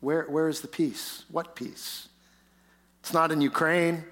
Where, 0.00 0.24
where 0.24 0.48
is 0.48 0.60
the 0.60 0.68
peace? 0.68 1.24
What 1.30 1.56
peace? 1.56 2.08
It's 3.00 3.12
not 3.12 3.32
in 3.32 3.40
Ukraine. 3.40 4.04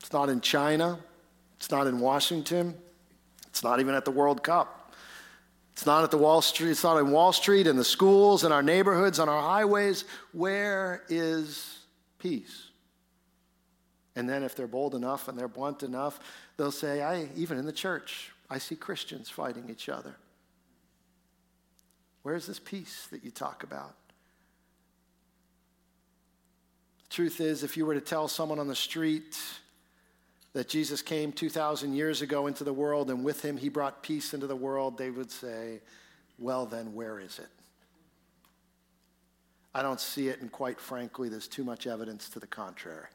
It's 0.00 0.12
not 0.12 0.28
in 0.28 0.40
China. 0.40 0.98
It's 1.56 1.70
not 1.70 1.86
in 1.86 2.00
Washington. 2.00 2.74
It's 3.46 3.62
not 3.62 3.80
even 3.80 3.94
at 3.94 4.04
the 4.04 4.10
World 4.10 4.42
Cup. 4.42 4.92
It's 5.72 5.86
not 5.86 6.04
at 6.04 6.10
the 6.10 6.18
Wall 6.18 6.40
Street. 6.40 6.70
It's 6.70 6.84
not 6.84 6.98
in 6.98 7.10
Wall 7.10 7.32
Street, 7.32 7.66
in 7.66 7.76
the 7.76 7.84
schools, 7.84 8.44
in 8.44 8.52
our 8.52 8.62
neighborhoods, 8.62 9.18
on 9.18 9.28
our 9.28 9.42
highways. 9.42 10.04
Where 10.32 11.02
is 11.08 11.78
peace? 12.18 12.70
And 14.16 14.28
then, 14.28 14.42
if 14.44 14.54
they're 14.54 14.66
bold 14.68 14.94
enough 14.94 15.28
and 15.28 15.36
they're 15.36 15.48
blunt 15.48 15.82
enough, 15.82 16.20
they'll 16.56 16.70
say, 16.70 17.02
I, 17.02 17.28
even 17.36 17.58
in 17.58 17.66
the 17.66 17.72
church, 17.72 18.30
I 18.48 18.58
see 18.58 18.76
Christians 18.76 19.28
fighting 19.28 19.68
each 19.68 19.88
other. 19.88 20.14
Where's 22.22 22.46
this 22.46 22.60
peace 22.60 23.08
that 23.10 23.24
you 23.24 23.30
talk 23.30 23.64
about? 23.64 23.94
The 27.02 27.14
truth 27.14 27.40
is, 27.40 27.62
if 27.62 27.76
you 27.76 27.84
were 27.86 27.94
to 27.94 28.00
tell 28.00 28.28
someone 28.28 28.58
on 28.58 28.68
the 28.68 28.74
street 28.74 29.36
that 30.52 30.68
Jesus 30.68 31.02
came 31.02 31.32
2,000 31.32 31.92
years 31.92 32.22
ago 32.22 32.46
into 32.46 32.64
the 32.64 32.72
world 32.72 33.10
and 33.10 33.24
with 33.24 33.44
him 33.44 33.56
he 33.56 33.68
brought 33.68 34.02
peace 34.02 34.32
into 34.32 34.46
the 34.46 34.56
world, 34.56 34.96
they 34.96 35.10
would 35.10 35.30
say, 35.30 35.80
Well, 36.38 36.64
then, 36.66 36.94
where 36.94 37.18
is 37.18 37.38
it? 37.38 37.48
I 39.74 39.82
don't 39.82 40.00
see 40.00 40.28
it, 40.28 40.40
and 40.40 40.50
quite 40.52 40.78
frankly, 40.78 41.28
there's 41.28 41.48
too 41.48 41.64
much 41.64 41.86
evidence 41.88 42.28
to 42.30 42.38
the 42.38 42.46
contrary. 42.46 43.08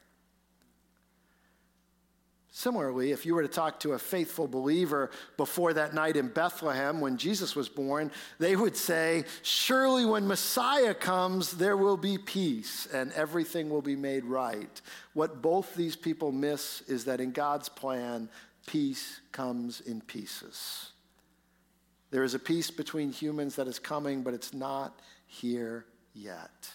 Similarly, 2.60 3.12
if 3.12 3.24
you 3.24 3.34
were 3.34 3.40
to 3.40 3.48
talk 3.48 3.80
to 3.80 3.92
a 3.92 3.98
faithful 3.98 4.46
believer 4.46 5.10
before 5.38 5.72
that 5.72 5.94
night 5.94 6.18
in 6.18 6.28
Bethlehem 6.28 7.00
when 7.00 7.16
Jesus 7.16 7.56
was 7.56 7.70
born, 7.70 8.10
they 8.38 8.54
would 8.54 8.76
say, 8.76 9.24
Surely 9.40 10.04
when 10.04 10.28
Messiah 10.28 10.92
comes, 10.92 11.52
there 11.52 11.78
will 11.78 11.96
be 11.96 12.18
peace 12.18 12.86
and 12.92 13.14
everything 13.14 13.70
will 13.70 13.80
be 13.80 13.96
made 13.96 14.26
right. 14.26 14.78
What 15.14 15.40
both 15.40 15.74
these 15.74 15.96
people 15.96 16.32
miss 16.32 16.82
is 16.82 17.06
that 17.06 17.18
in 17.18 17.32
God's 17.32 17.70
plan, 17.70 18.28
peace 18.66 19.22
comes 19.32 19.80
in 19.80 20.02
pieces. 20.02 20.90
There 22.10 22.24
is 22.24 22.34
a 22.34 22.38
peace 22.38 22.70
between 22.70 23.10
humans 23.10 23.56
that 23.56 23.68
is 23.68 23.78
coming, 23.78 24.22
but 24.22 24.34
it's 24.34 24.52
not 24.52 25.00
here 25.26 25.86
yet. 26.12 26.70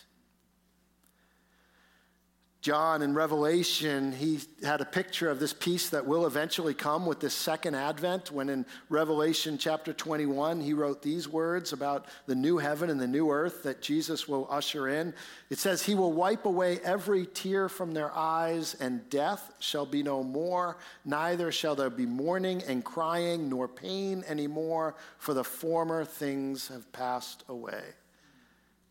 John 2.66 3.04
in 3.04 3.14
Revelation, 3.14 4.12
he 4.12 4.40
had 4.64 4.82
a 4.82 4.86
picture 4.86 5.30
of 5.30 5.38
this 5.38 5.54
peace 5.54 5.92
that 5.92 6.08
will 6.08 6.26
eventually 6.26 6.74
come 6.74 7.06
with 7.06 7.20
this 7.20 7.36
second 7.36 7.76
advent. 7.76 8.32
When 8.32 8.50
in 8.50 8.66
Revelation 8.90 9.60
chapter 9.60 9.94
21, 9.94 10.62
he 10.62 10.74
wrote 10.74 11.04
these 11.04 11.30
words 11.30 11.74
about 11.74 12.08
the 12.26 12.34
new 12.34 12.58
heaven 12.58 12.90
and 12.90 13.00
the 13.00 13.06
new 13.06 13.30
earth 13.30 13.62
that 13.62 13.84
Jesus 13.84 14.28
will 14.28 14.48
usher 14.50 14.88
in. 14.88 15.14
It 15.52 15.60
says, 15.60 15.84
He 15.84 15.94
will 15.94 16.12
wipe 16.12 16.48
away 16.48 16.80
every 16.84 17.28
tear 17.28 17.70
from 17.70 17.94
their 17.94 18.12
eyes, 18.12 18.76
and 18.80 19.08
death 19.12 19.52
shall 19.60 19.86
be 19.86 20.02
no 20.02 20.24
more. 20.24 20.80
Neither 21.06 21.52
shall 21.52 21.76
there 21.76 21.92
be 21.92 22.08
mourning 22.08 22.64
and 22.64 22.84
crying, 22.84 23.48
nor 23.48 23.68
pain 23.68 24.24
anymore, 24.28 24.96
for 25.20 25.36
the 25.36 25.44
former 25.44 26.04
things 26.04 26.70
have 26.70 26.92
passed 26.92 27.44
away. 27.48 27.84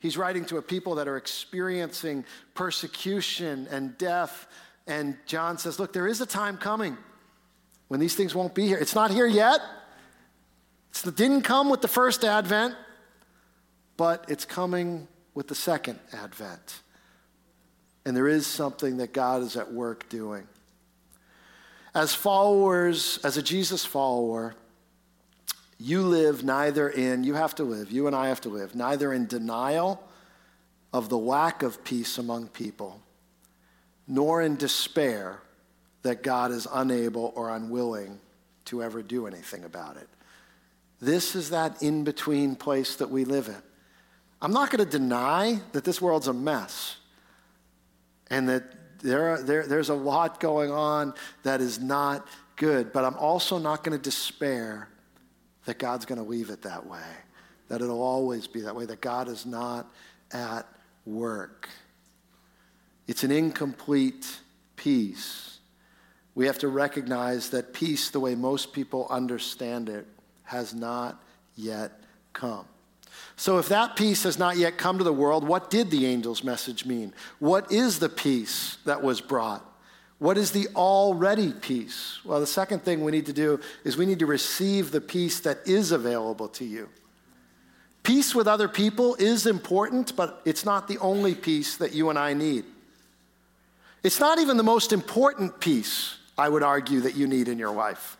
He's 0.04 0.18
writing 0.18 0.44
to 0.46 0.58
a 0.58 0.62
people 0.62 0.96
that 0.96 1.08
are 1.08 1.16
experiencing 1.16 2.26
persecution 2.52 3.66
and 3.70 3.96
death. 3.96 4.46
And 4.86 5.16
John 5.24 5.56
says, 5.56 5.80
Look, 5.80 5.94
there 5.94 6.06
is 6.06 6.20
a 6.20 6.26
time 6.26 6.58
coming 6.58 6.98
when 7.88 8.00
these 8.00 8.14
things 8.14 8.34
won't 8.34 8.54
be 8.54 8.66
here. 8.66 8.76
It's 8.76 8.94
not 8.94 9.10
here 9.10 9.24
yet. 9.24 9.62
it 11.06 11.16
didn't 11.16 11.40
come 11.40 11.70
with 11.70 11.80
the 11.80 11.88
first 11.88 12.22
advent, 12.22 12.74
but 13.96 14.26
it's 14.28 14.44
coming 14.44 15.08
with 15.32 15.48
the 15.48 15.54
second 15.54 15.98
advent. 16.12 16.82
And 18.04 18.14
there 18.14 18.28
is 18.28 18.46
something 18.46 18.98
that 18.98 19.14
God 19.14 19.40
is 19.40 19.56
at 19.56 19.72
work 19.72 20.10
doing. 20.10 20.46
As 21.94 22.14
followers, 22.14 23.20
as 23.24 23.38
a 23.38 23.42
Jesus 23.42 23.86
follower, 23.86 24.54
you 25.78 26.02
live 26.02 26.44
neither 26.44 26.88
in, 26.88 27.24
you 27.24 27.34
have 27.34 27.54
to 27.56 27.64
live, 27.64 27.90
you 27.90 28.06
and 28.06 28.14
I 28.14 28.28
have 28.28 28.40
to 28.42 28.48
live, 28.48 28.74
neither 28.74 29.12
in 29.12 29.26
denial 29.26 30.02
of 30.92 31.08
the 31.08 31.18
lack 31.18 31.62
of 31.62 31.82
peace 31.84 32.18
among 32.18 32.48
people, 32.48 33.00
nor 34.06 34.40
in 34.42 34.56
despair 34.56 35.40
that 36.02 36.22
God 36.22 36.52
is 36.52 36.68
unable 36.72 37.32
or 37.34 37.50
unwilling 37.50 38.20
to 38.66 38.82
ever 38.82 39.02
do 39.02 39.26
anything 39.26 39.64
about 39.64 39.96
it. 39.96 40.08
This 41.00 41.34
is 41.34 41.50
that 41.50 41.82
in 41.82 42.04
between 42.04 42.56
place 42.56 42.96
that 42.96 43.10
we 43.10 43.24
live 43.24 43.48
in. 43.48 43.62
I'm 44.40 44.52
not 44.52 44.70
going 44.70 44.84
to 44.84 44.98
deny 44.98 45.60
that 45.72 45.84
this 45.84 46.00
world's 46.00 46.28
a 46.28 46.32
mess 46.32 46.96
and 48.30 48.48
that 48.48 48.62
there, 49.00 49.34
are, 49.34 49.42
there, 49.42 49.66
there's 49.66 49.88
a 49.88 49.94
lot 49.94 50.40
going 50.40 50.70
on 50.70 51.14
that 51.42 51.60
is 51.60 51.80
not 51.80 52.26
good, 52.56 52.92
but 52.92 53.04
I'm 53.04 53.16
also 53.16 53.58
not 53.58 53.82
going 53.82 53.96
to 53.98 54.02
despair 54.02 54.88
that 55.64 55.78
God's 55.78 56.04
going 56.04 56.22
to 56.22 56.28
leave 56.28 56.50
it 56.50 56.62
that 56.62 56.86
way, 56.86 57.00
that 57.68 57.80
it'll 57.80 58.02
always 58.02 58.46
be 58.46 58.60
that 58.62 58.74
way, 58.74 58.86
that 58.86 59.00
God 59.00 59.28
is 59.28 59.46
not 59.46 59.90
at 60.32 60.66
work. 61.06 61.68
It's 63.06 63.24
an 63.24 63.30
incomplete 63.30 64.38
peace. 64.76 65.58
We 66.34 66.46
have 66.46 66.58
to 66.58 66.68
recognize 66.68 67.50
that 67.50 67.72
peace, 67.72 68.10
the 68.10 68.20
way 68.20 68.34
most 68.34 68.72
people 68.72 69.06
understand 69.08 69.88
it, 69.88 70.06
has 70.44 70.74
not 70.74 71.22
yet 71.56 72.00
come. 72.32 72.66
So, 73.36 73.58
if 73.58 73.68
that 73.68 73.96
peace 73.96 74.24
has 74.24 74.38
not 74.38 74.56
yet 74.56 74.76
come 74.76 74.98
to 74.98 75.04
the 75.04 75.12
world, 75.12 75.46
what 75.46 75.70
did 75.70 75.90
the 75.90 76.06
angel's 76.06 76.42
message 76.42 76.84
mean? 76.84 77.12
What 77.38 77.70
is 77.70 77.98
the 77.98 78.08
peace 78.08 78.78
that 78.84 79.02
was 79.02 79.20
brought? 79.20 79.64
What 80.24 80.38
is 80.38 80.52
the 80.52 80.68
already 80.74 81.52
peace? 81.52 82.18
Well, 82.24 82.40
the 82.40 82.46
second 82.46 82.82
thing 82.82 83.04
we 83.04 83.12
need 83.12 83.26
to 83.26 83.34
do 83.34 83.60
is 83.84 83.98
we 83.98 84.06
need 84.06 84.20
to 84.20 84.26
receive 84.26 84.90
the 84.90 85.02
peace 85.02 85.40
that 85.40 85.58
is 85.66 85.92
available 85.92 86.48
to 86.48 86.64
you. 86.64 86.88
Peace 88.04 88.34
with 88.34 88.48
other 88.48 88.66
people 88.66 89.16
is 89.16 89.44
important, 89.44 90.16
but 90.16 90.40
it's 90.46 90.64
not 90.64 90.88
the 90.88 90.96
only 90.96 91.34
peace 91.34 91.76
that 91.76 91.92
you 91.92 92.08
and 92.08 92.18
I 92.18 92.32
need. 92.32 92.64
It's 94.02 94.18
not 94.18 94.38
even 94.38 94.56
the 94.56 94.62
most 94.62 94.94
important 94.94 95.60
peace, 95.60 96.16
I 96.38 96.48
would 96.48 96.62
argue, 96.62 97.02
that 97.02 97.16
you 97.16 97.26
need 97.26 97.48
in 97.48 97.58
your 97.58 97.74
life. 97.74 98.16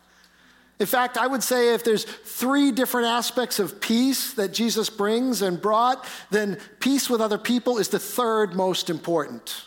In 0.79 0.85
fact, 0.85 1.17
I 1.17 1.25
would 1.25 1.41
say 1.41 1.73
if 1.73 1.83
there's 1.83 2.03
three 2.03 2.71
different 2.71 3.07
aspects 3.07 3.57
of 3.57 3.81
peace 3.81 4.35
that 4.35 4.53
Jesus 4.53 4.91
brings 4.91 5.41
and 5.41 5.59
brought, 5.59 6.05
then 6.29 6.59
peace 6.79 7.09
with 7.09 7.19
other 7.19 7.39
people 7.39 7.79
is 7.79 7.89
the 7.89 7.97
third 7.97 8.53
most 8.53 8.91
important. 8.91 9.65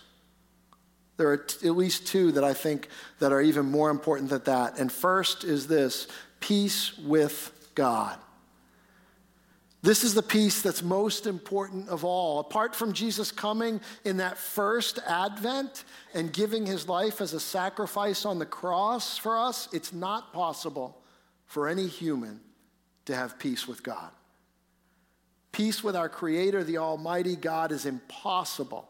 There 1.19 1.29
are 1.29 1.37
t- 1.37 1.69
at 1.69 1.77
least 1.77 2.07
two 2.07 2.33
that 2.33 2.45
I 2.45 2.55
think 2.55 2.89
that 3.19 3.33
are 3.33 3.43
even 3.43 3.67
more 3.67 3.91
important 3.91 4.31
than 4.31 4.43
that. 4.45 4.79
And 4.79 4.91
first 4.91 5.45
is 5.45 5.67
this, 5.67 6.07
peace 6.41 6.97
with 6.97 7.53
God. 7.75 8.17
This 9.83 10.03
is 10.03 10.15
the 10.15 10.23
peace 10.23 10.63
that's 10.63 10.83
most 10.83 11.27
important 11.27 11.89
of 11.89 12.05
all. 12.05 12.41
Apart 12.41 12.75
from 12.75 12.93
Jesus 12.93 13.31
coming 13.31 13.81
in 14.05 14.17
that 14.17 14.39
first 14.39 14.99
advent 15.07 15.85
and 16.15 16.33
giving 16.33 16.67
his 16.67 16.89
life 16.89 17.21
as 17.21 17.33
a 17.33 17.41
sacrifice 17.41 18.25
on 18.25 18.39
the 18.39 18.47
cross 18.47 19.19
for 19.19 19.39
us, 19.39 19.69
it's 19.73 19.93
not 19.93 20.33
possible 20.33 21.01
for 21.47 21.69
any 21.69 21.87
human 21.87 22.41
to 23.07 23.15
have 23.15 23.39
peace 23.39 23.67
with 23.67 23.83
God. 23.83 24.11
Peace 25.53 25.83
with 25.83 25.97
our 25.97 26.09
Creator, 26.09 26.65
the 26.65 26.79
Almighty 26.79 27.35
God, 27.35 27.73
is 27.73 27.87
impossible 27.87 28.89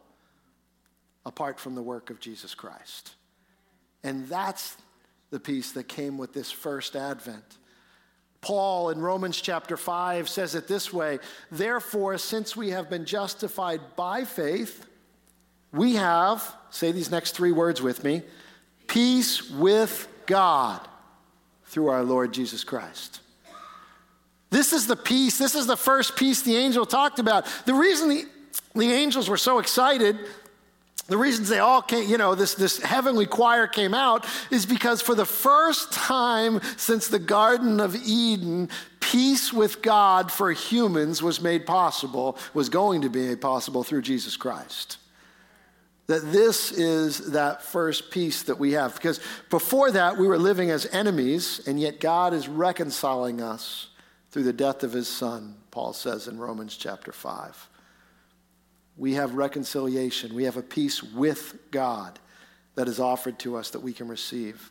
apart 1.29 1.61
from 1.61 1.75
the 1.75 1.83
work 1.83 2.09
of 2.09 2.19
Jesus 2.19 2.55
Christ. 2.55 3.13
And 4.03 4.27
that's 4.29 4.77
the 5.31 5.39
peace 5.39 5.73
that 5.73 5.87
came 5.87 6.17
with 6.17 6.33
this 6.33 6.51
first 6.51 6.97
advent. 6.97 7.59
Paul 8.41 8.89
in 8.89 9.01
Romans 9.01 9.39
chapter 9.39 9.77
5 9.77 10.27
says 10.29 10.55
it 10.55 10.67
this 10.67 10.91
way 10.91 11.19
Therefore, 11.53 12.17
since 12.17 12.57
we 12.57 12.71
have 12.71 12.89
been 12.89 13.05
justified 13.05 13.81
by 13.95 14.25
faith, 14.25 14.87
we 15.71 15.97
have, 15.97 16.55
say 16.71 16.93
these 16.93 17.11
next 17.11 17.33
three 17.33 17.53
words 17.53 17.83
with 17.83 18.03
me, 18.03 18.23
peace 18.87 19.51
with 19.51 20.09
God 20.25 20.81
through 21.67 21.89
our 21.89 22.05
Lord 22.05 22.33
Jesus 22.33 22.65
Christ. 22.65 23.21
This 24.49 24.73
is 24.73 24.87
the 24.87 24.97
peace. 24.97 25.37
This 25.37 25.55
is 25.55 25.67
the 25.67 25.77
first 25.77 26.17
peace 26.17 26.41
the 26.41 26.57
angel 26.57 26.87
talked 26.87 27.19
about. 27.19 27.45
The 27.67 27.75
reason 27.75 28.09
the, 28.09 28.25
the 28.75 28.91
angels 28.91 29.29
were 29.29 29.37
so 29.37 29.59
excited 29.59 30.17
the 31.09 31.17
reasons 31.17 31.49
they 31.49 31.59
all 31.59 31.81
came, 31.81 32.07
you 32.09 32.19
know, 32.19 32.35
this, 32.35 32.55
this 32.55 32.79
heavenly 32.83 33.25
choir 33.25 33.67
came 33.67 33.95
out 33.95 34.27
is 34.51 34.67
because 34.67 35.01
for 35.01 35.15
the 35.15 35.25
first 35.25 35.91
time 35.91 36.61
since 36.77 37.09
the 37.09 37.19
Garden 37.19 37.81
of 37.81 37.97
Eden, 37.97 38.69
peace 39.01 39.51
with 39.51 39.81
God 39.81 40.31
for 40.31 40.53
humans 40.53 41.23
was 41.23 41.41
made 41.41 41.65
possible, 41.65 42.37
was 42.53 42.69
going 42.69 43.01
to 43.03 43.09
be 43.09 43.27
made 43.27 43.41
possible 43.41 43.83
through 43.83 44.03
Jesus 44.03 44.37
Christ. 44.37 44.99
That 46.09 46.31
this 46.31 46.73
is 46.73 47.33
that 47.33 47.63
first 47.63 48.11
peace 48.11 48.43
that 48.43 48.59
we 48.59 48.73
have. 48.73 48.95
Because 48.95 49.21
before 49.49 49.91
that, 49.91 50.19
we 50.19 50.27
were 50.27 50.39
living 50.39 50.71
as 50.71 50.85
enemies, 50.87 51.67
and 51.67 51.81
yet 51.81 52.01
God 52.01 52.35
is 52.35 52.49
reconciling 52.49 53.41
us 53.41 53.89
through 54.31 54.45
the 54.45 54.53
death 54.53 54.83
of 54.83 54.93
his 54.93 55.09
son, 55.09 55.55
Paul 55.71 55.95
says 55.95 56.29
in 56.29 56.39
Romans 56.39 56.77
chapter 56.77 57.13
5 57.13 57.69
we 58.99 59.15
have 59.15 59.35
reconciliation. 59.35 60.35
We 60.35 60.45
have 60.45 60.57
a 60.57 60.63
peace 60.63 61.03
with 61.03 61.57
God 61.71 62.19
that 62.75 62.89
is 62.89 63.01
offered 63.01 63.39
to 63.41 63.57
us 63.57 63.71
that 63.71 63.81
we 63.81 63.93
can 63.93 64.09
receive. 64.09 64.71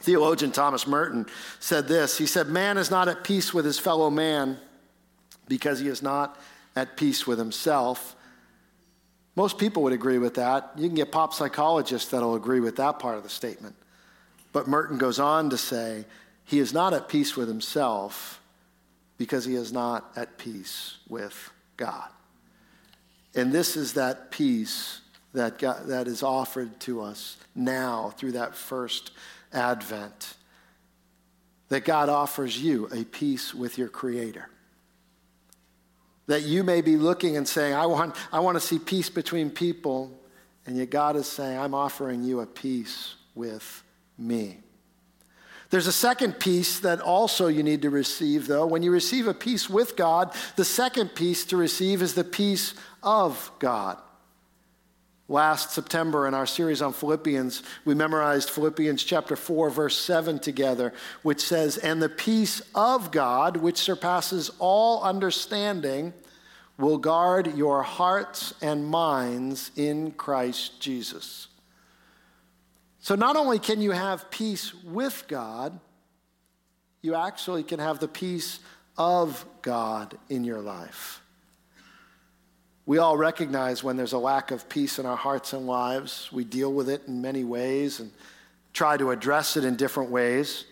Theologian 0.00 0.52
Thomas 0.52 0.86
Merton 0.86 1.26
said 1.58 1.88
this 1.88 2.18
He 2.18 2.26
said, 2.26 2.48
Man 2.48 2.76
is 2.76 2.90
not 2.90 3.08
at 3.08 3.24
peace 3.24 3.52
with 3.52 3.64
his 3.64 3.78
fellow 3.78 4.10
man 4.10 4.58
because 5.48 5.80
he 5.80 5.88
is 5.88 6.02
not 6.02 6.38
at 6.76 6.96
peace 6.96 7.26
with 7.26 7.38
himself. 7.38 8.14
Most 9.34 9.58
people 9.58 9.82
would 9.84 9.92
agree 9.92 10.18
with 10.18 10.34
that. 10.34 10.72
You 10.76 10.88
can 10.88 10.96
get 10.96 11.12
pop 11.12 11.32
psychologists 11.32 12.10
that'll 12.10 12.34
agree 12.34 12.60
with 12.60 12.76
that 12.76 12.98
part 12.98 13.16
of 13.16 13.22
the 13.22 13.28
statement. 13.28 13.76
But 14.52 14.66
Merton 14.66 14.98
goes 14.98 15.18
on 15.18 15.50
to 15.50 15.56
say, 15.56 16.04
He 16.44 16.58
is 16.58 16.72
not 16.72 16.92
at 16.92 17.08
peace 17.08 17.36
with 17.36 17.48
himself 17.48 18.40
because 19.16 19.44
he 19.44 19.54
is 19.54 19.72
not 19.72 20.10
at 20.16 20.38
peace 20.38 20.98
with 21.08 21.50
God. 21.76 22.08
And 23.34 23.52
this 23.52 23.76
is 23.76 23.94
that 23.94 24.30
peace 24.30 25.00
that, 25.32 25.58
God, 25.58 25.86
that 25.86 26.08
is 26.08 26.22
offered 26.22 26.80
to 26.80 27.02
us 27.02 27.36
now 27.54 28.12
through 28.16 28.32
that 28.32 28.54
first 28.54 29.12
advent. 29.52 30.34
That 31.68 31.84
God 31.84 32.08
offers 32.08 32.60
you 32.60 32.88
a 32.92 33.04
peace 33.04 33.54
with 33.54 33.76
your 33.76 33.88
Creator. 33.88 34.48
That 36.26 36.42
you 36.42 36.64
may 36.64 36.80
be 36.80 36.96
looking 36.96 37.36
and 37.36 37.46
saying, 37.46 37.74
I 37.74 37.86
want, 37.86 38.16
I 38.32 38.40
want 38.40 38.56
to 38.56 38.60
see 38.60 38.78
peace 38.78 39.10
between 39.10 39.50
people. 39.50 40.18
And 40.66 40.76
yet 40.76 40.90
God 40.90 41.16
is 41.16 41.26
saying, 41.26 41.58
I'm 41.58 41.74
offering 41.74 42.22
you 42.22 42.40
a 42.40 42.46
peace 42.46 43.14
with 43.34 43.82
me. 44.18 44.60
There's 45.70 45.86
a 45.86 45.92
second 45.92 46.40
peace 46.40 46.80
that 46.80 47.00
also 47.00 47.48
you 47.48 47.62
need 47.62 47.82
to 47.82 47.90
receive, 47.90 48.46
though. 48.46 48.66
When 48.66 48.82
you 48.82 48.90
receive 48.90 49.26
a 49.26 49.34
peace 49.34 49.68
with 49.68 49.96
God, 49.96 50.34
the 50.56 50.64
second 50.64 51.14
peace 51.14 51.44
to 51.46 51.56
receive 51.56 52.00
is 52.00 52.14
the 52.14 52.24
peace 52.24 52.74
of 53.02 53.50
God. 53.58 53.98
Last 55.30 55.72
September, 55.72 56.26
in 56.26 56.32
our 56.32 56.46
series 56.46 56.80
on 56.80 56.94
Philippians, 56.94 57.62
we 57.84 57.94
memorized 57.94 58.48
Philippians 58.48 59.04
chapter 59.04 59.36
4, 59.36 59.68
verse 59.68 59.98
7 59.98 60.38
together, 60.38 60.94
which 61.22 61.42
says, 61.42 61.76
And 61.76 62.00
the 62.00 62.08
peace 62.08 62.62
of 62.74 63.10
God, 63.10 63.58
which 63.58 63.76
surpasses 63.76 64.50
all 64.58 65.02
understanding, 65.02 66.14
will 66.78 66.96
guard 66.96 67.58
your 67.58 67.82
hearts 67.82 68.54
and 68.62 68.86
minds 68.86 69.70
in 69.76 70.12
Christ 70.12 70.80
Jesus. 70.80 71.48
So, 73.00 73.14
not 73.14 73.36
only 73.36 73.58
can 73.58 73.80
you 73.80 73.92
have 73.92 74.30
peace 74.30 74.74
with 74.84 75.24
God, 75.28 75.78
you 77.00 77.14
actually 77.14 77.62
can 77.62 77.78
have 77.78 78.00
the 78.00 78.08
peace 78.08 78.58
of 78.96 79.44
God 79.62 80.18
in 80.28 80.44
your 80.44 80.60
life. 80.60 81.22
We 82.86 82.98
all 82.98 83.16
recognize 83.16 83.84
when 83.84 83.96
there's 83.96 84.14
a 84.14 84.18
lack 84.18 84.50
of 84.50 84.68
peace 84.68 84.98
in 84.98 85.06
our 85.06 85.16
hearts 85.16 85.52
and 85.52 85.66
lives. 85.66 86.30
We 86.32 86.44
deal 86.44 86.72
with 86.72 86.88
it 86.88 87.02
in 87.06 87.20
many 87.20 87.44
ways 87.44 88.00
and 88.00 88.10
try 88.72 88.96
to 88.96 89.10
address 89.10 89.56
it 89.56 89.64
in 89.64 89.76
different 89.76 90.10
ways. 90.10 90.64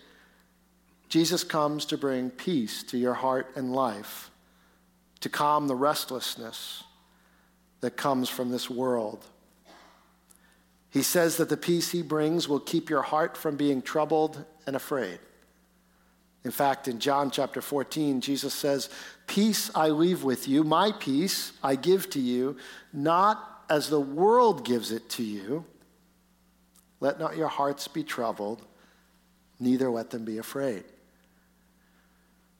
Jesus 1.09 1.43
comes 1.43 1.85
to 1.85 1.97
bring 1.97 2.29
peace 2.29 2.83
to 2.83 2.97
your 2.97 3.13
heart 3.13 3.51
and 3.55 3.71
life, 3.71 4.29
to 5.21 5.29
calm 5.29 5.67
the 5.67 5.75
restlessness 5.75 6.83
that 7.81 7.95
comes 7.95 8.27
from 8.27 8.49
this 8.49 8.69
world 8.69 9.23
he 10.89 11.01
says 11.01 11.37
that 11.37 11.49
the 11.49 11.57
peace 11.57 11.91
he 11.91 12.01
brings 12.01 12.47
will 12.47 12.59
keep 12.59 12.89
your 12.89 13.01
heart 13.01 13.37
from 13.37 13.55
being 13.55 13.81
troubled 13.81 14.43
and 14.65 14.75
afraid. 14.75 15.19
In 16.43 16.51
fact, 16.51 16.87
in 16.87 16.99
John 16.99 17.29
chapter 17.29 17.61
14, 17.61 18.21
Jesus 18.21 18.53
says, 18.53 18.89
Peace 19.27 19.69
I 19.75 19.89
leave 19.89 20.23
with 20.23 20.47
you, 20.47 20.63
my 20.63 20.93
peace 20.93 21.51
I 21.61 21.75
give 21.75 22.09
to 22.11 22.19
you, 22.19 22.57
not 22.93 23.65
as 23.69 23.89
the 23.89 23.99
world 23.99 24.63
gives 24.63 24.91
it 24.91 25.09
to 25.11 25.23
you. 25.23 25.65
Let 26.99 27.19
not 27.19 27.35
your 27.35 27.49
hearts 27.49 27.87
be 27.87 28.03
troubled, 28.03 28.65
neither 29.59 29.89
let 29.89 30.09
them 30.09 30.23
be 30.23 30.37
afraid. 30.37 30.85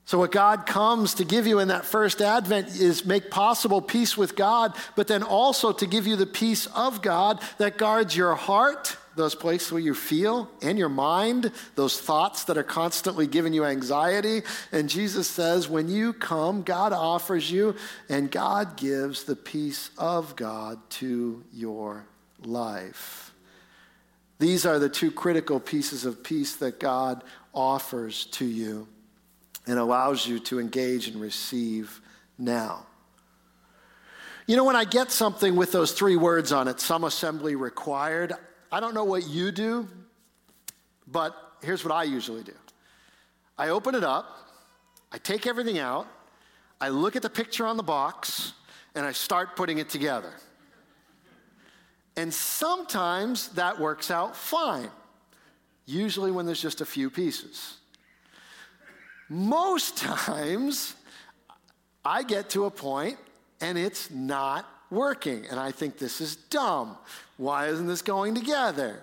So, 0.08 0.16
what 0.16 0.32
God 0.32 0.64
comes 0.64 1.12
to 1.16 1.24
give 1.26 1.46
you 1.46 1.58
in 1.58 1.68
that 1.68 1.84
first 1.84 2.22
advent 2.22 2.68
is 2.68 3.04
make 3.04 3.30
possible 3.30 3.82
peace 3.82 4.16
with 4.16 4.36
God, 4.36 4.74
but 4.96 5.06
then 5.06 5.22
also 5.22 5.70
to 5.70 5.86
give 5.86 6.06
you 6.06 6.16
the 6.16 6.24
peace 6.24 6.64
of 6.64 7.02
God 7.02 7.42
that 7.58 7.76
guards 7.76 8.16
your 8.16 8.34
heart, 8.34 8.96
those 9.16 9.34
places 9.34 9.70
where 9.70 9.82
you 9.82 9.92
feel, 9.92 10.48
and 10.62 10.78
your 10.78 10.88
mind, 10.88 11.52
those 11.74 12.00
thoughts 12.00 12.44
that 12.44 12.56
are 12.56 12.62
constantly 12.62 13.26
giving 13.26 13.52
you 13.52 13.66
anxiety. 13.66 14.40
And 14.72 14.88
Jesus 14.88 15.28
says, 15.28 15.68
when 15.68 15.90
you 15.90 16.14
come, 16.14 16.62
God 16.62 16.94
offers 16.94 17.50
you, 17.50 17.76
and 18.08 18.30
God 18.30 18.78
gives 18.78 19.24
the 19.24 19.36
peace 19.36 19.90
of 19.98 20.36
God 20.36 20.78
to 20.92 21.44
your 21.52 22.06
life. 22.42 23.34
These 24.38 24.64
are 24.64 24.78
the 24.78 24.88
two 24.88 25.10
critical 25.10 25.60
pieces 25.60 26.06
of 26.06 26.24
peace 26.24 26.56
that 26.56 26.80
God 26.80 27.22
offers 27.52 28.24
to 28.24 28.46
you 28.46 28.88
and 29.68 29.78
allows 29.78 30.26
you 30.26 30.40
to 30.40 30.58
engage 30.58 31.06
and 31.06 31.20
receive 31.20 32.00
now. 32.38 32.86
You 34.46 34.56
know, 34.56 34.64
when 34.64 34.76
I 34.76 34.84
get 34.84 35.12
something 35.12 35.56
with 35.56 35.72
those 35.72 35.92
three 35.92 36.16
words 36.16 36.52
on 36.52 36.68
it, 36.68 36.80
some 36.80 37.04
assembly 37.04 37.54
required, 37.54 38.32
I 38.72 38.80
don't 38.80 38.94
know 38.94 39.04
what 39.04 39.28
you 39.28 39.52
do, 39.52 39.86
but 41.06 41.36
here's 41.62 41.84
what 41.84 41.92
I 41.92 42.04
usually 42.04 42.42
do 42.42 42.54
I 43.58 43.68
open 43.68 43.94
it 43.94 44.02
up, 44.02 44.38
I 45.12 45.18
take 45.18 45.46
everything 45.46 45.78
out, 45.78 46.06
I 46.80 46.88
look 46.88 47.14
at 47.14 47.20
the 47.20 47.30
picture 47.30 47.66
on 47.66 47.76
the 47.76 47.82
box 47.82 48.54
and 48.94 49.04
I 49.04 49.12
start 49.12 49.54
putting 49.54 49.78
it 49.78 49.90
together. 49.90 50.32
And 52.16 52.32
sometimes 52.32 53.50
that 53.50 53.78
works 53.78 54.10
out 54.10 54.34
fine, 54.34 54.90
usually 55.84 56.30
when 56.30 56.46
there's 56.46 56.62
just 56.62 56.80
a 56.80 56.86
few 56.86 57.10
pieces. 57.10 57.76
Most 59.28 59.96
times, 59.98 60.94
I 62.04 62.22
get 62.22 62.50
to 62.50 62.64
a 62.64 62.70
point 62.70 63.18
and 63.60 63.76
it's 63.76 64.10
not 64.10 64.66
working. 64.90 65.46
And 65.50 65.58
I 65.58 65.70
think 65.70 65.98
this 65.98 66.20
is 66.20 66.36
dumb. 66.36 66.96
Why 67.36 67.68
isn't 67.68 67.86
this 67.86 68.02
going 68.02 68.34
together? 68.34 69.00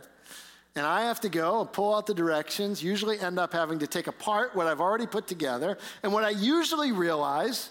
And 0.76 0.86
I 0.86 1.04
have 1.04 1.22
to 1.22 1.30
go 1.30 1.62
and 1.62 1.72
pull 1.72 1.96
out 1.96 2.06
the 2.06 2.14
directions, 2.14 2.84
usually 2.84 3.18
end 3.20 3.40
up 3.40 3.54
having 3.54 3.80
to 3.80 3.88
take 3.88 4.08
apart 4.08 4.56
what 4.56 4.68
I've 4.68 4.82
already 4.82 5.08
put 5.08 5.26
together. 5.26 5.78
And 6.04 6.12
what 6.12 6.26
I 6.26 6.32
usually 6.32 6.92
realize 6.92 7.70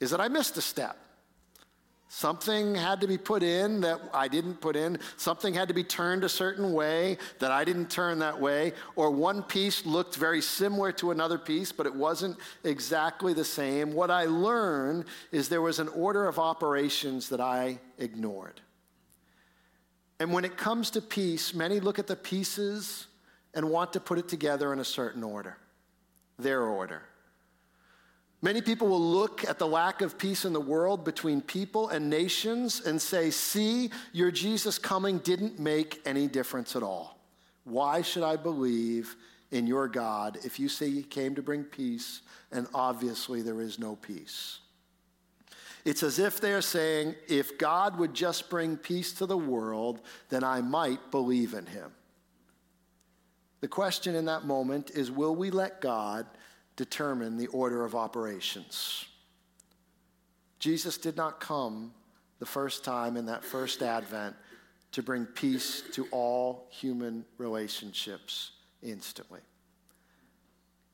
is 0.00 0.10
that 0.10 0.20
I 0.20 0.26
missed 0.26 0.56
a 0.56 0.60
step. 0.60 0.96
Something 2.16 2.76
had 2.76 3.00
to 3.00 3.08
be 3.08 3.18
put 3.18 3.42
in 3.42 3.80
that 3.80 4.00
I 4.14 4.28
didn't 4.28 4.60
put 4.60 4.76
in. 4.76 4.98
Something 5.16 5.52
had 5.52 5.66
to 5.66 5.74
be 5.74 5.82
turned 5.82 6.22
a 6.22 6.28
certain 6.28 6.72
way 6.72 7.18
that 7.40 7.50
I 7.50 7.64
didn't 7.64 7.90
turn 7.90 8.20
that 8.20 8.40
way. 8.40 8.72
Or 8.94 9.10
one 9.10 9.42
piece 9.42 9.84
looked 9.84 10.14
very 10.14 10.40
similar 10.40 10.92
to 10.92 11.10
another 11.10 11.38
piece, 11.38 11.72
but 11.72 11.86
it 11.86 11.94
wasn't 11.94 12.36
exactly 12.62 13.34
the 13.34 13.44
same. 13.44 13.92
What 13.92 14.12
I 14.12 14.26
learned 14.26 15.06
is 15.32 15.48
there 15.48 15.60
was 15.60 15.80
an 15.80 15.88
order 15.88 16.28
of 16.28 16.38
operations 16.38 17.28
that 17.30 17.40
I 17.40 17.80
ignored. 17.98 18.60
And 20.20 20.32
when 20.32 20.44
it 20.44 20.56
comes 20.56 20.90
to 20.90 21.02
peace, 21.02 21.52
many 21.52 21.80
look 21.80 21.98
at 21.98 22.06
the 22.06 22.14
pieces 22.14 23.08
and 23.54 23.70
want 23.70 23.92
to 23.94 23.98
put 23.98 24.18
it 24.18 24.28
together 24.28 24.72
in 24.72 24.78
a 24.78 24.84
certain 24.84 25.24
order, 25.24 25.58
their 26.38 26.62
order. 26.62 27.02
Many 28.44 28.60
people 28.60 28.88
will 28.88 29.00
look 29.00 29.48
at 29.48 29.58
the 29.58 29.66
lack 29.66 30.02
of 30.02 30.18
peace 30.18 30.44
in 30.44 30.52
the 30.52 30.60
world 30.60 31.02
between 31.02 31.40
people 31.40 31.88
and 31.88 32.10
nations 32.10 32.82
and 32.84 33.00
say, 33.00 33.30
See, 33.30 33.90
your 34.12 34.30
Jesus 34.30 34.78
coming 34.78 35.16
didn't 35.20 35.58
make 35.58 36.02
any 36.04 36.26
difference 36.26 36.76
at 36.76 36.82
all. 36.82 37.18
Why 37.64 38.02
should 38.02 38.22
I 38.22 38.36
believe 38.36 39.16
in 39.50 39.66
your 39.66 39.88
God 39.88 40.36
if 40.44 40.60
you 40.60 40.68
say 40.68 40.90
he 40.90 41.02
came 41.02 41.34
to 41.36 41.42
bring 41.42 41.64
peace 41.64 42.20
and 42.52 42.66
obviously 42.74 43.40
there 43.40 43.62
is 43.62 43.78
no 43.78 43.96
peace? 43.96 44.58
It's 45.86 46.02
as 46.02 46.18
if 46.18 46.38
they're 46.38 46.60
saying, 46.60 47.14
if 47.26 47.56
God 47.56 47.98
would 47.98 48.12
just 48.12 48.50
bring 48.50 48.76
peace 48.76 49.14
to 49.14 49.24
the 49.24 49.38
world, 49.38 50.02
then 50.28 50.44
I 50.44 50.60
might 50.60 51.10
believe 51.10 51.54
in 51.54 51.64
him. 51.64 51.92
The 53.62 53.68
question 53.68 54.14
in 54.14 54.26
that 54.26 54.44
moment 54.44 54.90
is 54.90 55.10
will 55.10 55.34
we 55.34 55.50
let 55.50 55.80
God 55.80 56.26
determine 56.76 57.36
the 57.36 57.46
order 57.48 57.84
of 57.84 57.94
operations. 57.94 59.06
Jesus 60.58 60.98
did 60.98 61.16
not 61.16 61.40
come 61.40 61.92
the 62.38 62.46
first 62.46 62.84
time 62.84 63.16
in 63.16 63.26
that 63.26 63.44
first 63.44 63.82
advent 63.82 64.34
to 64.92 65.02
bring 65.02 65.26
peace 65.26 65.82
to 65.92 66.06
all 66.10 66.66
human 66.70 67.24
relationships 67.38 68.52
instantly. 68.82 69.40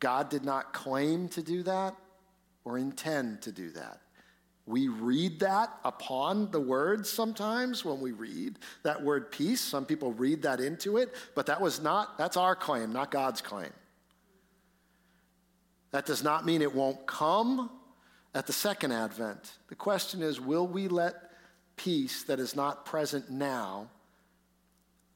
God 0.01 0.31
did 0.31 0.45
not 0.45 0.73
claim 0.73 1.29
to 1.29 1.43
do 1.43 1.63
that 1.65 1.95
or 2.65 2.79
intend 2.79 3.43
to 3.43 3.53
do 3.53 3.71
that. 3.73 4.01
We 4.67 4.89
read 4.89 5.41
that 5.41 5.79
upon 5.85 6.51
the 6.51 6.61
words 6.61 7.11
sometimes 7.11 7.85
when 7.85 8.01
we 8.01 8.13
read 8.13 8.59
that 8.83 9.03
word 9.03 9.33
peace. 9.33 9.61
Some 9.61 9.85
people 9.85 10.13
read 10.13 10.43
that 10.43 10.61
into 10.61 10.97
it, 10.97 11.15
but 11.35 11.47
that 11.47 11.61
was 11.61 11.81
not, 11.81 12.17
that's 12.17 12.37
our 12.37 12.55
claim, 12.55 12.93
not 12.93 13.11
God's 13.11 13.41
claim. 13.41 13.71
That 15.91 16.07
does 16.07 16.23
not 16.23 16.47
mean 16.47 16.63
it 16.63 16.75
won't 16.75 17.07
come 17.07 17.71
at 18.35 18.47
the 18.47 18.53
second 18.53 18.93
advent. 18.93 19.59
The 19.69 19.75
question 19.75 20.23
is 20.23 20.41
will 20.41 20.67
we 20.67 20.89
let 20.89 21.15
peace 21.77 22.23
that 22.25 22.39
is 22.39 22.55
not 22.55 22.85
present 22.85 23.31
now 23.31 23.89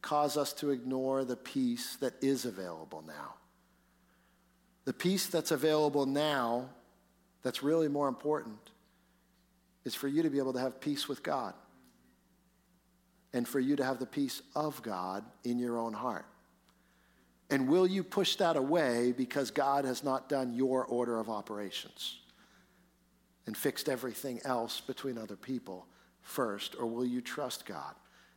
cause 0.02 0.37
us 0.37 0.52
to 0.54 0.70
ignore 0.70 1.24
the 1.24 1.37
peace 1.37 1.96
that 1.96 2.14
is 2.22 2.44
available 2.44 3.04
now? 3.06 3.34
The 4.84 4.92
peace 4.92 5.28
that's 5.28 5.50
available 5.50 6.06
now, 6.06 6.68
that's 7.42 7.62
really 7.62 7.88
more 7.88 8.08
important, 8.08 8.58
is 9.84 9.94
for 9.94 10.08
you 10.08 10.22
to 10.22 10.30
be 10.30 10.38
able 10.38 10.52
to 10.54 10.60
have 10.60 10.80
peace 10.80 11.08
with 11.08 11.22
God 11.22 11.54
and 13.32 13.46
for 13.46 13.60
you 13.60 13.76
to 13.76 13.84
have 13.84 13.98
the 13.98 14.06
peace 14.06 14.42
of 14.54 14.82
God 14.82 15.24
in 15.44 15.58
your 15.58 15.78
own 15.78 15.92
heart. 15.92 16.26
And 17.50 17.68
will 17.68 17.87
you 17.87 18.02
push 18.02 18.37
that 18.37 18.57
away 18.57 19.12
because 19.12 19.50
God 19.50 19.85
has 19.85 20.02
not 20.02 20.28
done 20.28 20.54
your 20.54 20.85
order 20.85 21.18
of 21.18 21.28
operations 21.28 22.20
and 23.46 23.57
fixed 23.57 23.88
everything 23.88 24.40
else 24.44 24.80
between 24.80 25.18
other 25.18 25.37
people 25.37 25.87
first? 26.22 26.74
Or 26.78 26.87
will 26.87 27.04
you 27.04 27.20
trust 27.20 27.66
God 27.66 27.94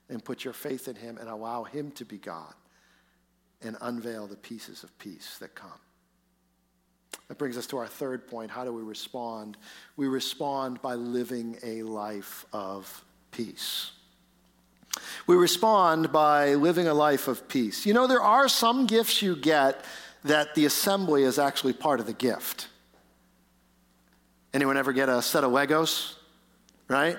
and 0.09 0.23
put 0.23 0.43
your 0.43 0.53
faith 0.53 0.87
in 0.87 0.95
Him 0.95 1.17
and 1.17 1.29
allow 1.29 1.63
Him 1.63 1.91
to 1.91 2.05
be 2.05 2.17
God 2.17 2.53
and 3.61 3.77
unveil 3.81 4.27
the 4.27 4.35
pieces 4.35 4.83
of 4.83 4.97
peace 4.99 5.37
that 5.39 5.55
come? 5.55 5.79
That 7.29 7.37
brings 7.37 7.57
us 7.57 7.67
to 7.67 7.77
our 7.77 7.87
third 7.87 8.27
point. 8.27 8.51
How 8.51 8.63
do 8.63 8.71
we 8.71 8.83
respond? 8.83 9.57
We 9.95 10.07
respond 10.07 10.81
by 10.81 10.95
living 10.95 11.57
a 11.63 11.83
life 11.83 12.45
of 12.53 13.03
peace. 13.31 13.91
We 15.25 15.35
respond 15.35 16.11
by 16.11 16.55
living 16.55 16.87
a 16.87 16.93
life 16.93 17.27
of 17.27 17.47
peace. 17.47 17.85
You 17.85 17.93
know, 17.93 18.07
there 18.07 18.21
are 18.21 18.47
some 18.47 18.87
gifts 18.87 19.21
you 19.21 19.35
get 19.35 19.83
that 20.23 20.55
the 20.55 20.65
assembly 20.65 21.23
is 21.23 21.39
actually 21.39 21.73
part 21.73 21.99
of 21.99 22.05
the 22.05 22.13
gift. 22.13 22.67
Anyone 24.53 24.77
ever 24.77 24.93
get 24.93 25.09
a 25.09 25.21
set 25.21 25.43
of 25.43 25.51
Legos? 25.51 26.15
Right? 26.87 27.17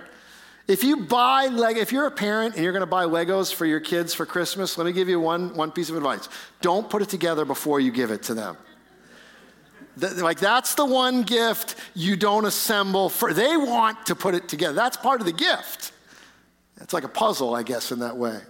If 0.66 0.84
you 0.84 0.98
buy 0.98 1.46
Lego, 1.46 1.80
if 1.80 1.92
you're 1.92 2.06
a 2.06 2.10
parent 2.10 2.54
and 2.54 2.62
you're 2.62 2.72
going 2.72 2.80
to 2.80 2.86
buy 2.86 3.04
Legos 3.04 3.54
for 3.54 3.64
your 3.64 3.80
kids 3.80 4.12
for 4.12 4.26
Christmas, 4.26 4.76
let 4.76 4.84
me 4.84 4.92
give 4.92 5.08
you 5.08 5.18
one, 5.18 5.54
one 5.54 5.70
piece 5.70 5.88
of 5.88 5.96
advice. 5.96 6.28
Don't 6.60 6.90
put 6.90 7.00
it 7.00 7.08
together 7.08 7.46
before 7.46 7.80
you 7.80 7.90
give 7.90 8.10
it 8.10 8.22
to 8.24 8.34
them. 8.34 8.56
Like 9.96 10.38
that's 10.38 10.74
the 10.74 10.84
one 10.84 11.22
gift 11.22 11.74
you 11.94 12.16
don't 12.16 12.44
assemble 12.44 13.08
for. 13.08 13.32
They 13.32 13.56
want 13.56 14.06
to 14.06 14.14
put 14.14 14.34
it 14.34 14.48
together. 14.48 14.74
That's 14.74 14.96
part 14.96 15.20
of 15.20 15.26
the 15.26 15.32
gift. 15.32 15.92
It's 16.80 16.92
like 16.92 17.04
a 17.04 17.08
puzzle, 17.08 17.54
I 17.54 17.62
guess, 17.62 17.92
in 17.92 18.00
that 18.00 18.16
way. 18.16 18.40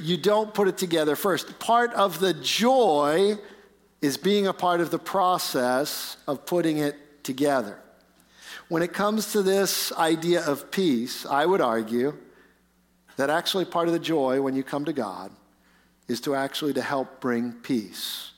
You 0.00 0.16
don't 0.16 0.52
put 0.52 0.68
it 0.68 0.76
together 0.76 1.16
first. 1.16 1.58
Part 1.58 1.92
of 1.94 2.20
the 2.20 2.34
joy 2.34 3.36
is 4.02 4.16
being 4.16 4.46
a 4.46 4.52
part 4.52 4.80
of 4.80 4.90
the 4.90 4.98
process 4.98 6.16
of 6.26 6.46
putting 6.46 6.78
it 6.78 7.24
together. 7.24 7.78
When 8.68 8.82
it 8.82 8.92
comes 8.92 9.32
to 9.32 9.42
this 9.42 9.92
idea 9.92 10.44
of 10.44 10.70
peace, 10.70 11.24
I 11.24 11.46
would 11.46 11.60
argue 11.60 12.16
that 13.16 13.30
actually 13.30 13.64
part 13.64 13.88
of 13.88 13.92
the 13.92 14.00
joy 14.00 14.40
when 14.42 14.54
you 14.54 14.62
come 14.62 14.84
to 14.84 14.92
God 14.92 15.30
is 16.08 16.20
to 16.22 16.34
actually 16.34 16.74
to 16.74 16.82
help 16.82 17.20
bring 17.20 17.52
peace 17.52 18.32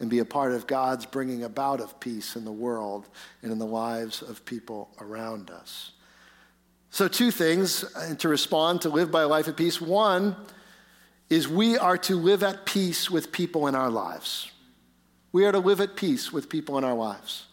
and 0.00 0.08
be 0.08 0.20
a 0.20 0.24
part 0.24 0.52
of 0.52 0.66
God's 0.66 1.06
bringing 1.06 1.44
about 1.44 1.80
of 1.80 1.98
peace 2.00 2.36
in 2.36 2.44
the 2.44 2.52
world 2.52 3.08
and 3.42 3.52
in 3.52 3.58
the 3.58 3.66
lives 3.66 4.22
of 4.22 4.44
people 4.44 4.90
around 5.00 5.50
us. 5.50 5.92
So, 6.92 7.08
two 7.08 7.30
things 7.30 7.84
uh, 7.96 8.16
to 8.16 8.28
respond 8.28 8.82
to 8.82 8.90
live 8.90 9.10
by 9.10 9.22
a 9.22 9.26
life 9.26 9.48
of 9.48 9.56
peace. 9.56 9.80
One 9.80 10.36
is 11.30 11.48
we 11.48 11.78
are 11.78 11.96
to 11.96 12.16
live 12.16 12.42
at 12.42 12.66
peace 12.66 13.10
with 13.10 13.32
people 13.32 13.66
in 13.66 13.74
our 13.74 13.88
lives. 13.88 14.52
We 15.32 15.46
are 15.46 15.52
to 15.52 15.58
live 15.58 15.80
at 15.80 15.96
peace 15.96 16.34
with 16.34 16.50
people 16.50 16.76
in 16.76 16.84
our 16.84 16.92
lives. 16.92 17.46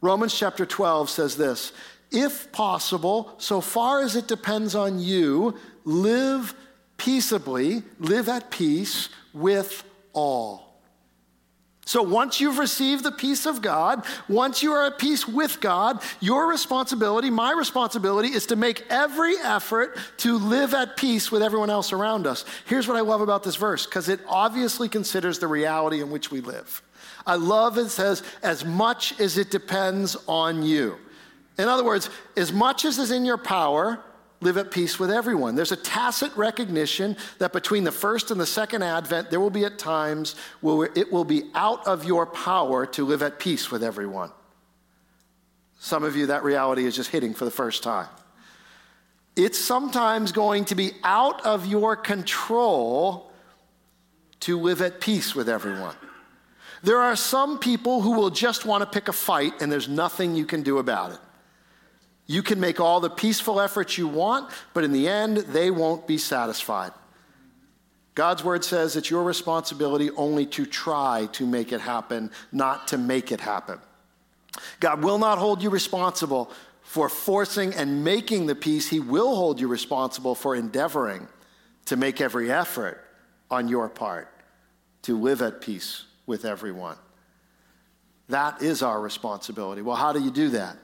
Romans 0.00 0.36
chapter 0.36 0.66
12 0.66 1.08
says 1.08 1.36
this 1.36 1.70
If 2.10 2.50
possible, 2.50 3.36
so 3.38 3.60
far 3.60 4.02
as 4.02 4.16
it 4.16 4.26
depends 4.26 4.74
on 4.74 4.98
you, 4.98 5.56
live 5.84 6.52
peaceably, 6.96 7.84
live 8.00 8.28
at 8.28 8.50
peace 8.50 9.10
with 9.32 9.84
all. 10.12 10.65
So 11.86 12.02
once 12.02 12.40
you've 12.40 12.58
received 12.58 13.04
the 13.04 13.12
peace 13.12 13.46
of 13.46 13.62
God, 13.62 14.04
once 14.28 14.60
you 14.60 14.72
are 14.72 14.86
at 14.86 14.98
peace 14.98 15.26
with 15.28 15.60
God, 15.60 16.02
your 16.18 16.48
responsibility, 16.48 17.30
my 17.30 17.52
responsibility, 17.52 18.28
is 18.28 18.44
to 18.46 18.56
make 18.56 18.84
every 18.90 19.36
effort 19.38 19.96
to 20.18 20.36
live 20.36 20.74
at 20.74 20.96
peace 20.96 21.30
with 21.30 21.44
everyone 21.44 21.70
else 21.70 21.92
around 21.92 22.26
us. 22.26 22.44
Here's 22.64 22.88
what 22.88 22.96
I 22.96 23.02
love 23.02 23.20
about 23.20 23.44
this 23.44 23.54
verse, 23.54 23.86
because 23.86 24.08
it 24.08 24.18
obviously 24.26 24.88
considers 24.88 25.38
the 25.38 25.46
reality 25.46 26.00
in 26.00 26.10
which 26.10 26.32
we 26.32 26.40
live. 26.40 26.82
I 27.24 27.36
love 27.36 27.78
it 27.78 27.88
says, 27.90 28.24
as 28.42 28.64
much 28.64 29.20
as 29.20 29.38
it 29.38 29.52
depends 29.52 30.16
on 30.26 30.64
you. 30.64 30.96
In 31.56 31.68
other 31.68 31.84
words, 31.84 32.10
as 32.36 32.52
much 32.52 32.84
as 32.84 32.98
is 32.98 33.12
in 33.12 33.24
your 33.24 33.38
power, 33.38 34.00
live 34.40 34.58
at 34.58 34.70
peace 34.70 34.98
with 34.98 35.10
everyone. 35.10 35.54
There's 35.54 35.72
a 35.72 35.76
tacit 35.76 36.36
recognition 36.36 37.16
that 37.38 37.52
between 37.52 37.84
the 37.84 37.92
first 37.92 38.30
and 38.30 38.40
the 38.40 38.46
second 38.46 38.82
advent, 38.82 39.30
there 39.30 39.40
will 39.40 39.50
be 39.50 39.64
at 39.64 39.78
times 39.78 40.34
where 40.60 40.90
it 40.94 41.10
will 41.10 41.24
be 41.24 41.44
out 41.54 41.86
of 41.86 42.04
your 42.04 42.26
power 42.26 42.86
to 42.86 43.04
live 43.04 43.22
at 43.22 43.38
peace 43.38 43.70
with 43.70 43.82
everyone. 43.82 44.30
Some 45.78 46.04
of 46.04 46.16
you, 46.16 46.26
that 46.26 46.44
reality 46.44 46.84
is 46.84 46.96
just 46.96 47.10
hitting 47.10 47.34
for 47.34 47.44
the 47.44 47.50
first 47.50 47.82
time. 47.82 48.08
It's 49.36 49.58
sometimes 49.58 50.32
going 50.32 50.64
to 50.66 50.74
be 50.74 50.92
out 51.04 51.44
of 51.44 51.66
your 51.66 51.94
control 51.94 53.30
to 54.40 54.58
live 54.58 54.80
at 54.80 55.00
peace 55.00 55.34
with 55.34 55.48
everyone. 55.48 55.94
There 56.82 56.98
are 56.98 57.16
some 57.16 57.58
people 57.58 58.00
who 58.00 58.12
will 58.12 58.30
just 58.30 58.64
want 58.64 58.82
to 58.82 58.86
pick 58.86 59.08
a 59.08 59.12
fight, 59.12 59.60
and 59.60 59.70
there's 59.70 59.88
nothing 59.88 60.34
you 60.34 60.46
can 60.46 60.62
do 60.62 60.78
about 60.78 61.12
it. 61.12 61.18
You 62.26 62.42
can 62.42 62.58
make 62.58 62.80
all 62.80 63.00
the 63.00 63.10
peaceful 63.10 63.60
efforts 63.60 63.96
you 63.96 64.08
want, 64.08 64.50
but 64.74 64.84
in 64.84 64.92
the 64.92 65.08
end, 65.08 65.38
they 65.38 65.70
won't 65.70 66.06
be 66.06 66.18
satisfied. 66.18 66.92
God's 68.16 68.42
word 68.42 68.64
says 68.64 68.96
it's 68.96 69.10
your 69.10 69.22
responsibility 69.22 70.10
only 70.12 70.46
to 70.46 70.66
try 70.66 71.28
to 71.32 71.46
make 71.46 71.70
it 71.72 71.80
happen, 71.80 72.30
not 72.50 72.88
to 72.88 72.98
make 72.98 73.30
it 73.30 73.40
happen. 73.40 73.78
God 74.80 75.04
will 75.04 75.18
not 75.18 75.38
hold 75.38 75.62
you 75.62 75.70
responsible 75.70 76.50
for 76.80 77.08
forcing 77.08 77.74
and 77.74 78.02
making 78.02 78.46
the 78.46 78.54
peace. 78.54 78.88
He 78.88 79.00
will 79.00 79.36
hold 79.36 79.60
you 79.60 79.68
responsible 79.68 80.34
for 80.34 80.56
endeavoring 80.56 81.28
to 81.86 81.96
make 81.96 82.20
every 82.20 82.50
effort 82.50 83.04
on 83.50 83.68
your 83.68 83.88
part 83.88 84.32
to 85.02 85.16
live 85.16 85.42
at 85.42 85.60
peace 85.60 86.04
with 86.26 86.44
everyone. 86.44 86.96
That 88.28 88.62
is 88.62 88.82
our 88.82 89.00
responsibility. 89.00 89.82
Well, 89.82 89.94
how 89.94 90.12
do 90.12 90.20
you 90.20 90.30
do 90.30 90.48
that? 90.50 90.76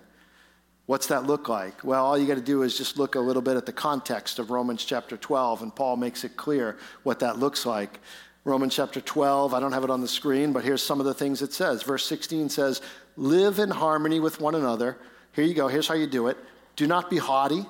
What's 0.86 1.06
that 1.08 1.24
look 1.26 1.48
like? 1.48 1.84
Well, 1.84 2.04
all 2.04 2.18
you 2.18 2.26
got 2.26 2.34
to 2.34 2.40
do 2.40 2.62
is 2.62 2.76
just 2.76 2.98
look 2.98 3.14
a 3.14 3.20
little 3.20 3.42
bit 3.42 3.56
at 3.56 3.66
the 3.66 3.72
context 3.72 4.38
of 4.38 4.50
Romans 4.50 4.84
chapter 4.84 5.16
12, 5.16 5.62
and 5.62 5.74
Paul 5.74 5.96
makes 5.96 6.24
it 6.24 6.36
clear 6.36 6.76
what 7.04 7.20
that 7.20 7.38
looks 7.38 7.64
like. 7.64 8.00
Romans 8.44 8.74
chapter 8.74 9.00
12, 9.00 9.54
I 9.54 9.60
don't 9.60 9.72
have 9.72 9.84
it 9.84 9.90
on 9.90 10.00
the 10.00 10.08
screen, 10.08 10.52
but 10.52 10.64
here's 10.64 10.82
some 10.82 10.98
of 10.98 11.06
the 11.06 11.14
things 11.14 11.42
it 11.42 11.52
says. 11.52 11.84
Verse 11.84 12.04
16 12.06 12.48
says, 12.48 12.82
Live 13.16 13.60
in 13.60 13.70
harmony 13.70 14.18
with 14.18 14.40
one 14.40 14.56
another. 14.56 14.98
Here 15.32 15.44
you 15.44 15.54
go, 15.54 15.68
here's 15.68 15.86
how 15.86 15.94
you 15.94 16.08
do 16.08 16.26
it. 16.26 16.36
Do 16.74 16.88
not 16.88 17.08
be 17.08 17.18
haughty, 17.18 17.64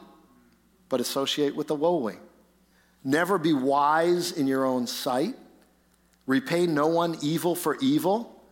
but 0.88 1.00
associate 1.00 1.54
with 1.54 1.66
the 1.66 1.76
lowly. 1.76 2.16
Never 3.04 3.36
be 3.36 3.52
wise 3.52 4.32
in 4.32 4.46
your 4.46 4.64
own 4.64 4.86
sight. 4.86 5.34
Repay 6.26 6.66
no 6.66 6.86
one 6.86 7.16
evil 7.20 7.54
for 7.54 7.76
evil, 7.80 8.42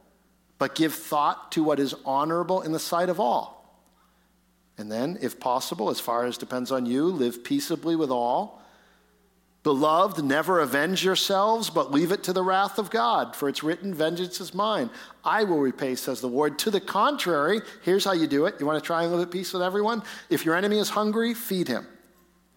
but 0.59 0.75
give 0.75 0.93
thought 0.93 1.53
to 1.53 1.63
what 1.63 1.81
is 1.81 1.95
honorable 2.05 2.61
in 2.61 2.73
the 2.73 2.79
sight 2.79 3.09
of 3.09 3.19
all. 3.19 3.60
And 4.81 4.91
then, 4.91 5.19
if 5.21 5.39
possible, 5.39 5.91
as 5.91 6.01
far 6.01 6.25
as 6.25 6.39
depends 6.39 6.73
on 6.73 6.87
you, 6.87 7.05
live 7.05 7.45
peaceably 7.45 7.97
with 7.97 8.11
all. 8.11 8.63
Beloved, 9.63 10.25
never 10.25 10.61
avenge 10.61 11.05
yourselves, 11.05 11.69
but 11.69 11.93
leave 11.93 12.13
it 12.13 12.25
to 12.25 12.33
the 12.33 12.43
wrath 12.43 12.79
of 12.79 12.89
God, 12.89 13.37
for 13.37 13.47
it's 13.47 13.63
written, 13.63 13.93
Vengeance 13.93 14.41
is 14.41 14.55
mine. 14.55 14.89
I 15.23 15.45
will 15.45 15.59
repay, 15.59 15.97
says 15.97 16.23
the 16.23 16.29
Lord. 16.29 16.59
To 16.61 16.71
the 16.71 16.81
contrary, 16.81 17.61
here's 17.83 18.07
how 18.07 18.13
you 18.13 18.27
do 18.27 18.47
it. 18.47 18.55
You 18.59 18.65
want 18.65 18.83
to 18.83 18.87
try 18.87 19.03
and 19.03 19.13
live 19.13 19.21
at 19.21 19.31
peace 19.31 19.53
with 19.53 19.61
everyone? 19.61 20.03
If 20.31 20.47
your 20.47 20.57
enemy 20.57 20.79
is 20.79 20.89
hungry, 20.89 21.35
feed 21.35 21.69
him. 21.69 21.87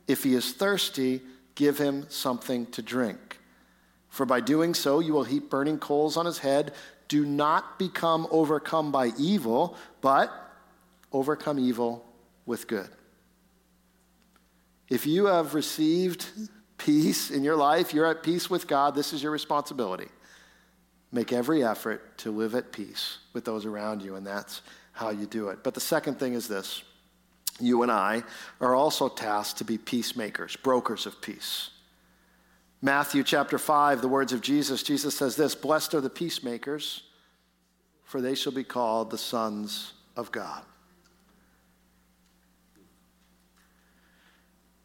If 0.08 0.24
he 0.24 0.34
is 0.34 0.54
thirsty, 0.54 1.22
give 1.56 1.78
him 1.78 2.06
something 2.08 2.68
to 2.68 2.82
drink. 2.82 3.38
For 4.08 4.26
by 4.26 4.40
doing 4.40 4.74
so, 4.74 5.02
you 5.02 5.12
will 5.12 5.26
heap 5.26 5.50
burning 5.50 5.78
coals 5.78 6.16
on 6.16 6.26
his 6.26 6.38
head. 6.38 6.72
Do 7.10 7.26
not 7.26 7.78
become 7.78 8.28
overcome 8.32 8.94
by 8.94 9.12
evil, 9.18 9.76
but 10.00 10.32
overcome 11.12 11.60
evil 11.60 12.06
with 12.46 12.68
good. 12.68 12.90
If 14.90 15.06
you 15.06 15.26
have 15.26 15.54
received 15.54 16.26
peace 16.78 17.32
in 17.32 17.44
your 17.44 17.56
life, 17.56 17.94
you're 17.94 18.06
at 18.06 18.24
peace 18.24 18.50
with 18.50 18.68
God, 18.68 18.96
this 18.96 19.14
is 19.14 19.24
your 19.24 19.32
responsibility. 19.32 20.10
Make 21.12 21.32
every 21.32 21.64
effort 21.64 22.18
to 22.20 22.32
live 22.32 22.56
at 22.56 22.72
peace 22.72 23.20
with 23.34 23.46
those 23.46 23.66
around 23.66 24.02
you, 24.02 24.16
and 24.16 24.26
that's 24.26 24.62
how 24.92 25.10
you 25.10 25.26
do 25.26 25.50
it. 25.50 25.64
But 25.64 25.74
the 25.74 25.80
second 25.80 26.20
thing 26.20 26.34
is 26.34 26.48
this 26.48 26.84
you 27.60 27.84
and 27.84 27.92
I 27.92 28.24
are 28.60 28.74
also 28.76 29.10
tasked 29.10 29.60
to 29.60 29.64
be 29.64 29.78
peacemakers, 29.78 30.56
brokers 30.56 31.06
of 31.06 31.22
peace. 31.22 31.70
Matthew 32.82 33.24
chapter 33.24 33.58
5, 33.58 34.02
the 34.02 34.08
words 34.08 34.34
of 34.34 34.42
Jesus, 34.42 34.84
Jesus 34.84 35.16
says 35.16 35.36
this 35.36 35.56
Blessed 35.56 35.94
are 35.94 36.02
the 36.02 36.10
peacemakers, 36.10 37.04
for 38.04 38.20
they 38.20 38.36
shall 38.36 38.52
be 38.52 38.64
called 38.64 39.10
the 39.10 39.18
sons 39.18 39.94
of 40.18 40.32
God. 40.32 40.64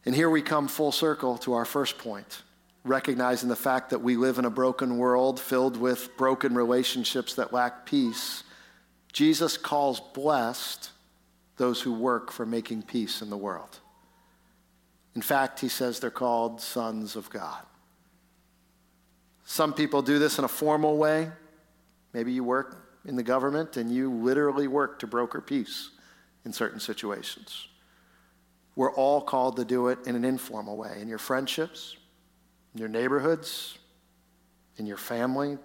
And 0.09 0.15
here 0.15 0.31
we 0.31 0.41
come 0.41 0.69
full 0.69 0.91
circle 0.91 1.37
to 1.41 1.53
our 1.53 1.67
first 1.67 1.99
point, 1.99 2.41
recognizing 2.83 3.51
the 3.51 3.55
fact 3.55 3.91
that 3.91 3.99
we 3.99 4.17
live 4.17 4.39
in 4.39 4.47
a 4.47 4.51
broken 4.51 4.97
world 4.97 5.39
filled 5.39 5.77
with 5.77 6.17
broken 6.17 6.55
relationships 6.55 7.35
that 7.35 7.53
lack 7.53 7.85
peace. 7.85 8.43
Jesus 9.13 9.59
calls 9.59 10.01
blessed 10.01 10.93
those 11.59 11.83
who 11.83 11.93
work 11.93 12.33
for 12.33 12.47
making 12.47 12.85
peace 12.85 13.21
in 13.21 13.29
the 13.29 13.37
world. 13.37 13.81
In 15.15 15.21
fact, 15.21 15.61
he 15.61 15.69
says 15.69 16.01
they're 16.01 16.11
called 16.11 16.63
sons 16.63 17.15
of 17.15 17.29
God. 17.29 17.67
Some 19.45 19.75
people 19.75 20.01
do 20.01 20.19
this 20.19 20.39
in 20.39 20.45
a 20.47 20.49
formal 20.49 20.97
way. 20.97 21.31
Maybe 22.15 22.33
you 22.33 22.45
work 22.45 22.89
in 23.05 23.15
the 23.15 23.23
government 23.23 23.77
and 23.77 23.93
you 23.93 24.11
literally 24.11 24.69
work 24.69 25.01
to 25.01 25.07
broker 25.07 25.43
peace 25.43 25.91
in 26.47 26.55
certain 26.55 26.81
situations. 26.81 27.69
We're 28.79 28.93
all 28.93 29.21
called 29.21 29.57
to 29.57 29.65
do 29.65 29.89
it 29.89 30.07
in 30.07 30.15
an 30.15 30.25
informal 30.25 30.77
way 30.77 30.99
in 31.01 31.09
your 31.09 31.19
friendships, 31.19 31.97
in 32.75 32.79
your 32.79 32.89
neighborhoods, 32.89 33.77
in 34.77 34.87
your 34.87 34.97
family, 34.97 35.59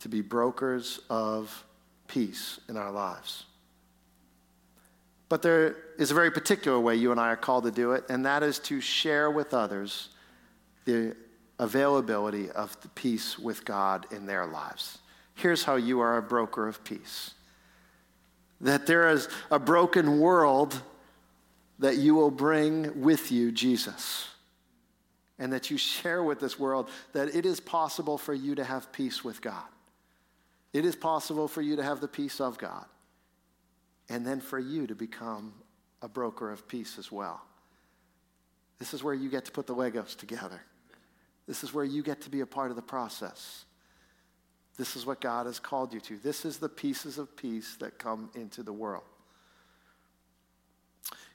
to 0.00 0.08
be 0.08 0.20
brokers 0.20 0.98
of 1.08 1.64
peace 2.08 2.58
in 2.68 2.76
our 2.76 2.90
lives. 2.90 3.44
But 5.28 5.42
there 5.42 5.76
is 6.00 6.10
a 6.10 6.14
very 6.14 6.32
particular 6.32 6.80
way 6.80 6.96
you 6.96 7.12
and 7.12 7.20
I 7.20 7.28
are 7.28 7.36
called 7.36 7.62
to 7.62 7.70
do 7.70 7.92
it, 7.92 8.02
and 8.08 8.26
that 8.26 8.42
is 8.42 8.58
to 8.58 8.80
share 8.80 9.30
with 9.30 9.54
others 9.54 10.08
the 10.86 11.14
availability 11.60 12.50
of 12.50 12.76
the 12.80 12.88
peace 12.88 13.38
with 13.38 13.64
God 13.64 14.06
in 14.10 14.26
their 14.26 14.46
lives. 14.46 14.98
Here's 15.36 15.62
how 15.62 15.76
you 15.76 16.00
are 16.00 16.16
a 16.16 16.22
broker 16.22 16.66
of 16.66 16.82
peace 16.82 17.34
that 18.60 18.88
there 18.88 19.08
is 19.10 19.28
a 19.52 19.60
broken 19.60 20.18
world 20.18 20.82
that 21.80 21.96
you 21.96 22.14
will 22.14 22.30
bring 22.30 23.00
with 23.00 23.32
you 23.32 23.50
Jesus. 23.50 24.28
And 25.38 25.52
that 25.54 25.70
you 25.70 25.78
share 25.78 26.22
with 26.22 26.38
this 26.38 26.58
world 26.58 26.90
that 27.14 27.34
it 27.34 27.46
is 27.46 27.60
possible 27.60 28.18
for 28.18 28.34
you 28.34 28.54
to 28.54 28.64
have 28.64 28.92
peace 28.92 29.24
with 29.24 29.40
God. 29.40 29.64
It 30.74 30.84
is 30.84 30.94
possible 30.94 31.48
for 31.48 31.62
you 31.62 31.76
to 31.76 31.82
have 31.82 32.00
the 32.00 32.08
peace 32.08 32.40
of 32.40 32.58
God. 32.58 32.84
And 34.10 34.26
then 34.26 34.40
for 34.40 34.58
you 34.58 34.86
to 34.86 34.94
become 34.94 35.54
a 36.02 36.08
broker 36.08 36.50
of 36.50 36.68
peace 36.68 36.98
as 36.98 37.10
well. 37.10 37.40
This 38.78 38.92
is 38.92 39.02
where 39.02 39.14
you 39.14 39.30
get 39.30 39.46
to 39.46 39.52
put 39.52 39.66
the 39.66 39.74
Legos 39.74 40.14
together. 40.16 40.60
This 41.46 41.64
is 41.64 41.72
where 41.72 41.84
you 41.84 42.02
get 42.02 42.20
to 42.22 42.30
be 42.30 42.40
a 42.40 42.46
part 42.46 42.70
of 42.70 42.76
the 42.76 42.82
process. 42.82 43.64
This 44.76 44.96
is 44.96 45.06
what 45.06 45.20
God 45.20 45.46
has 45.46 45.58
called 45.58 45.94
you 45.94 46.00
to. 46.00 46.18
This 46.18 46.44
is 46.44 46.58
the 46.58 46.68
pieces 46.68 47.18
of 47.18 47.34
peace 47.36 47.76
that 47.80 47.98
come 47.98 48.30
into 48.34 48.62
the 48.62 48.72
world. 48.72 49.04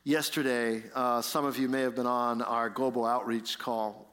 Yesterday, 0.08 0.84
uh, 0.94 1.20
some 1.24 1.46
of 1.46 1.58
you 1.58 1.68
may 1.68 1.82
have 1.82 1.96
been 1.96 2.06
on 2.06 2.44
our 2.44 2.70
global 2.70 3.08
outreach 3.08 3.58
call. 3.58 4.06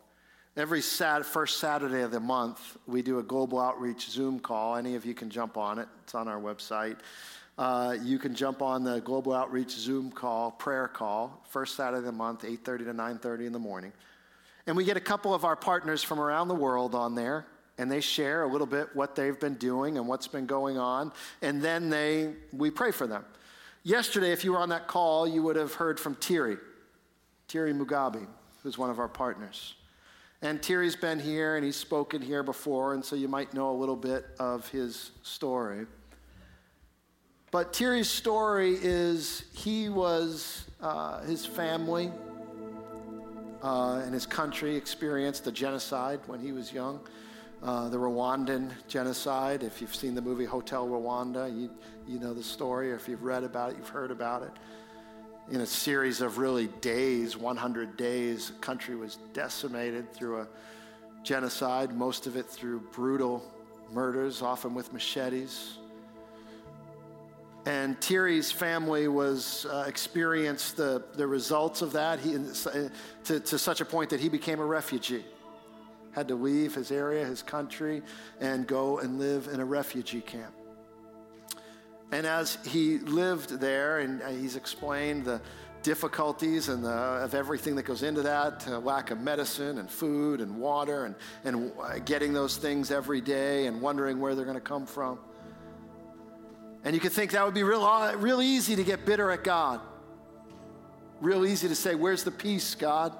Every 0.56 0.80
sat- 0.80 1.26
first 1.26 1.58
Saturday 1.58 2.00
of 2.00 2.10
the 2.10 2.18
month, 2.18 2.78
we 2.86 3.02
do 3.02 3.18
a 3.18 3.22
global 3.22 3.60
outreach 3.60 4.08
Zoom 4.08 4.40
call. 4.40 4.76
Any 4.76 4.94
of 4.94 5.04
you 5.04 5.12
can 5.12 5.28
jump 5.28 5.58
on 5.58 5.78
it, 5.78 5.86
it's 6.02 6.14
on 6.14 6.28
our 6.28 6.40
website. 6.40 6.96
Uh, 7.58 7.94
you 8.02 8.18
can 8.18 8.34
jump 8.34 8.62
on 8.62 8.84
the 8.84 9.00
global 9.00 9.34
outreach 9.34 9.68
Zoom 9.72 10.10
call, 10.10 10.52
prayer 10.52 10.88
call, 10.88 11.44
first 11.50 11.76
Saturday 11.76 11.98
of 11.98 12.04
the 12.04 12.12
month, 12.12 12.42
8:30 12.42 12.84
to 12.86 12.94
9:30 12.94 13.44
in 13.44 13.52
the 13.52 13.58
morning. 13.58 13.92
And 14.66 14.74
we 14.78 14.84
get 14.84 14.96
a 14.96 15.00
couple 15.00 15.34
of 15.34 15.44
our 15.44 15.56
partners 15.56 16.02
from 16.02 16.18
around 16.18 16.48
the 16.48 16.54
world 16.54 16.94
on 16.94 17.14
there, 17.14 17.44
and 17.76 17.92
they 17.92 18.00
share 18.00 18.44
a 18.44 18.48
little 18.48 18.66
bit 18.66 18.96
what 18.96 19.14
they've 19.14 19.38
been 19.38 19.56
doing 19.56 19.98
and 19.98 20.08
what's 20.08 20.26
been 20.26 20.46
going 20.46 20.78
on, 20.78 21.12
and 21.42 21.60
then 21.60 21.90
they 21.90 22.32
we 22.50 22.70
pray 22.70 22.92
for 22.92 23.06
them. 23.06 23.26
Yesterday, 23.84 24.30
if 24.30 24.44
you 24.44 24.52
were 24.52 24.58
on 24.58 24.68
that 24.68 24.86
call, 24.86 25.26
you 25.26 25.42
would 25.42 25.56
have 25.56 25.74
heard 25.74 25.98
from 25.98 26.14
Thierry, 26.14 26.56
Thierry 27.48 27.74
Mugabe, 27.74 28.26
who's 28.62 28.78
one 28.78 28.90
of 28.90 29.00
our 29.00 29.08
partners. 29.08 29.74
And 30.40 30.62
Thierry's 30.62 30.94
been 30.94 31.18
here 31.18 31.56
and 31.56 31.64
he's 31.64 31.76
spoken 31.76 32.22
here 32.22 32.44
before, 32.44 32.94
and 32.94 33.04
so 33.04 33.16
you 33.16 33.26
might 33.26 33.54
know 33.54 33.72
a 33.72 33.76
little 33.78 33.96
bit 33.96 34.26
of 34.38 34.68
his 34.68 35.10
story. 35.24 35.86
But 37.50 37.74
Thierry's 37.74 38.08
story 38.08 38.78
is 38.80 39.44
he 39.52 39.88
was, 39.88 40.64
uh, 40.80 41.22
his 41.22 41.44
family 41.44 42.12
uh, 43.62 44.02
and 44.04 44.14
his 44.14 44.26
country 44.26 44.76
experienced 44.76 45.46
a 45.48 45.52
genocide 45.52 46.20
when 46.28 46.38
he 46.38 46.52
was 46.52 46.72
young. 46.72 47.00
Uh, 47.62 47.88
the 47.88 47.96
Rwandan 47.96 48.72
genocide. 48.88 49.62
If 49.62 49.80
you've 49.80 49.94
seen 49.94 50.16
the 50.16 50.20
movie 50.20 50.44
Hotel 50.44 50.84
Rwanda, 50.84 51.48
you, 51.48 51.70
you 52.08 52.18
know 52.18 52.34
the 52.34 52.42
story. 52.42 52.90
Or 52.90 52.96
if 52.96 53.06
you've 53.06 53.22
read 53.22 53.44
about 53.44 53.70
it, 53.70 53.76
you've 53.76 53.88
heard 53.88 54.10
about 54.10 54.42
it. 54.42 54.50
In 55.52 55.60
a 55.60 55.66
series 55.66 56.20
of 56.20 56.38
really 56.38 56.66
days, 56.80 57.36
100 57.36 57.96
days, 57.96 58.48
the 58.48 58.54
country 58.54 58.96
was 58.96 59.18
decimated 59.32 60.12
through 60.12 60.40
a 60.40 60.48
genocide, 61.22 61.94
most 61.94 62.26
of 62.26 62.36
it 62.36 62.46
through 62.46 62.80
brutal 62.90 63.44
murders, 63.92 64.42
often 64.42 64.74
with 64.74 64.92
machetes. 64.92 65.78
And 67.64 68.00
Thierry's 68.00 68.50
family 68.50 69.06
was 69.06 69.66
uh, 69.66 69.84
experienced 69.86 70.76
the, 70.76 71.04
the 71.14 71.28
results 71.28 71.80
of 71.80 71.92
that 71.92 72.18
he, 72.18 72.32
to, 73.24 73.38
to 73.38 73.56
such 73.56 73.80
a 73.80 73.84
point 73.84 74.10
that 74.10 74.18
he 74.18 74.28
became 74.28 74.58
a 74.58 74.66
refugee 74.66 75.24
had 76.12 76.28
to 76.28 76.34
leave 76.34 76.74
his 76.74 76.90
area, 76.90 77.24
his 77.24 77.42
country, 77.42 78.02
and 78.40 78.66
go 78.66 78.98
and 78.98 79.18
live 79.18 79.48
in 79.52 79.60
a 79.60 79.64
refugee 79.64 80.20
camp. 80.20 80.52
And 82.12 82.26
as 82.26 82.58
he 82.66 82.98
lived 82.98 83.58
there, 83.58 84.00
and 84.00 84.22
he's 84.38 84.56
explained 84.56 85.24
the 85.24 85.40
difficulties 85.82 86.68
and 86.68 86.84
the, 86.84 86.90
of 86.90 87.34
everything 87.34 87.74
that 87.76 87.84
goes 87.84 88.02
into 88.02 88.22
that 88.22 88.66
uh, 88.68 88.78
lack 88.78 89.10
of 89.10 89.20
medicine 89.20 89.78
and 89.78 89.90
food 89.90 90.40
and 90.40 90.56
water 90.56 91.06
and, 91.06 91.14
and 91.44 91.72
getting 92.04 92.32
those 92.32 92.56
things 92.56 92.90
every 92.90 93.20
day 93.20 93.66
and 93.66 93.80
wondering 93.80 94.20
where 94.20 94.34
they're 94.34 94.44
going 94.44 94.56
to 94.56 94.60
come 94.60 94.86
from. 94.86 95.18
And 96.84 96.94
you 96.94 97.00
could 97.00 97.12
think 97.12 97.32
that 97.32 97.44
would 97.44 97.54
be 97.54 97.62
real, 97.62 97.84
uh, 97.84 98.14
real 98.16 98.42
easy 98.42 98.76
to 98.76 98.84
get 98.84 99.06
bitter 99.06 99.30
at 99.30 99.44
God. 99.44 99.80
Real 101.20 101.46
easy 101.46 101.68
to 101.68 101.76
say, 101.76 101.94
Where's 101.94 102.24
the 102.24 102.32
peace, 102.32 102.74
God? 102.74 103.12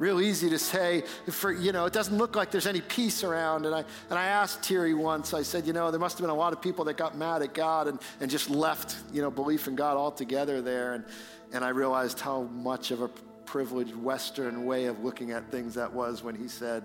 Real 0.00 0.22
easy 0.22 0.48
to 0.48 0.58
say, 0.58 1.02
for, 1.30 1.52
you 1.52 1.72
know, 1.72 1.84
it 1.84 1.92
doesn't 1.92 2.16
look 2.16 2.34
like 2.34 2.50
there's 2.50 2.66
any 2.66 2.80
peace 2.80 3.22
around. 3.22 3.66
And 3.66 3.74
I, 3.74 3.84
and 4.08 4.18
I 4.18 4.28
asked 4.28 4.64
Thierry 4.64 4.94
once, 4.94 5.34
I 5.34 5.42
said, 5.42 5.66
you 5.66 5.74
know, 5.74 5.90
there 5.90 6.00
must 6.00 6.16
have 6.16 6.22
been 6.22 6.34
a 6.34 6.38
lot 6.38 6.54
of 6.54 6.62
people 6.62 6.86
that 6.86 6.96
got 6.96 7.18
mad 7.18 7.42
at 7.42 7.52
God 7.52 7.86
and, 7.86 8.00
and 8.18 8.30
just 8.30 8.48
left, 8.48 8.96
you 9.12 9.20
know, 9.20 9.30
belief 9.30 9.68
in 9.68 9.76
God 9.76 9.98
altogether 9.98 10.62
there. 10.62 10.94
And, 10.94 11.04
and 11.52 11.62
I 11.62 11.68
realized 11.68 12.18
how 12.18 12.44
much 12.44 12.92
of 12.92 13.02
a 13.02 13.08
privileged 13.44 13.94
Western 13.94 14.64
way 14.64 14.86
of 14.86 15.04
looking 15.04 15.32
at 15.32 15.50
things 15.50 15.74
that 15.74 15.92
was 15.92 16.24
when 16.24 16.34
he 16.34 16.48
said, 16.48 16.82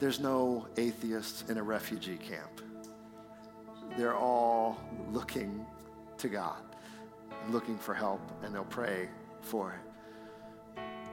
there's 0.00 0.18
no 0.18 0.66
atheists 0.76 1.48
in 1.48 1.58
a 1.58 1.62
refugee 1.62 2.16
camp. 2.16 2.60
They're 3.96 4.16
all 4.16 4.80
looking 5.12 5.64
to 6.16 6.28
God, 6.28 6.58
looking 7.50 7.78
for 7.78 7.94
help, 7.94 8.20
and 8.42 8.52
they'll 8.52 8.64
pray 8.64 9.08
for 9.42 9.74
it. 9.74 9.87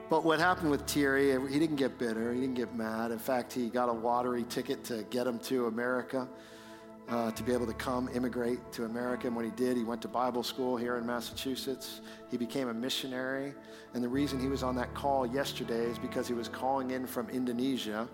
But 0.08 0.24
what 0.24 0.39
happened 0.39 0.70
with 0.70 0.86
Thierry, 0.88 1.32
he 1.52 1.58
didn't 1.58 1.78
get 1.78 1.98
bitter, 1.98 2.32
he 2.32 2.39
didn't 2.39 2.56
get 2.56 2.76
mad. 2.76 3.10
In 3.10 3.18
fact, 3.18 3.52
he 3.52 3.70
got 3.70 3.89
a 3.89 3.94
watery 3.94 4.44
ticket 4.44 4.84
to 4.86 5.04
get 5.10 5.26
him 5.26 5.39
to 5.39 5.65
America, 5.65 6.28
uh, 7.10 7.32
to 7.32 7.41
be 7.41 7.52
able 7.54 7.65
to 7.65 7.74
come 7.74 8.08
immigrate 8.13 8.60
to 8.74 8.86
America. 8.86 9.26
And 9.26 9.36
when 9.36 9.46
he 9.46 9.52
did, 9.52 9.76
he 9.76 9.84
went 9.84 10.04
to 10.04 10.08
Bible 10.08 10.44
school 10.44 10.78
here 10.78 10.98
in 10.98 11.08
Massachusetts. 11.08 12.02
He 12.30 12.38
became 12.38 12.68
a 12.70 12.74
missionary. 12.74 13.56
And 13.96 14.04
the 14.04 14.08
reason 14.08 14.39
he 14.39 14.48
was 14.48 14.62
on 14.62 14.76
that 14.76 14.94
call 14.94 15.26
yesterday 15.26 15.86
is 15.86 15.98
because 15.98 16.28
he 16.28 16.36
was 16.36 16.50
calling 16.50 16.91
in 16.91 17.08
from 17.08 17.28
Indonesia, 17.30 18.08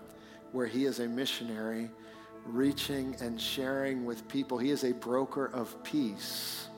where 0.52 0.66
he 0.66 0.86
is 0.86 1.00
a 1.00 1.06
missionary, 1.06 1.90
reaching 2.46 3.16
and 3.20 3.38
sharing 3.38 4.06
with 4.06 4.26
people. 4.28 4.56
He 4.56 4.70
is 4.70 4.84
a 4.84 4.92
broker 4.92 5.50
of 5.52 5.82
peace 5.84 6.68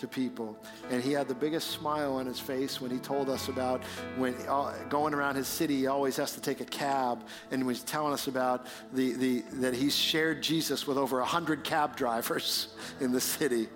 to 0.00 0.08
people. 0.08 0.58
And 0.90 1.02
he 1.02 1.12
had 1.12 1.28
the 1.28 1.34
biggest 1.34 1.70
smile 1.70 2.14
on 2.14 2.26
his 2.26 2.40
face 2.40 2.80
when 2.80 2.90
he 2.90 2.98
told 2.98 3.30
us 3.30 3.48
about 3.48 3.82
when 4.16 4.34
uh, 4.48 4.74
going 4.88 5.14
around 5.14 5.36
his 5.36 5.46
city, 5.46 5.76
he 5.76 5.86
always 5.86 6.16
has 6.16 6.32
to 6.32 6.40
take 6.40 6.60
a 6.60 6.64
cab. 6.64 7.24
And 7.50 7.62
he 7.62 7.66
was 7.66 7.82
telling 7.82 8.12
us 8.12 8.26
about 8.26 8.66
the, 8.92 9.12
the, 9.12 9.40
that 9.54 9.74
he's 9.74 9.94
shared 9.94 10.42
Jesus 10.42 10.86
with 10.86 10.98
over 10.98 11.18
100 11.18 11.64
cab 11.64 11.96
drivers 11.96 12.74
in 13.00 13.12
the 13.12 13.20
city. 13.20 13.68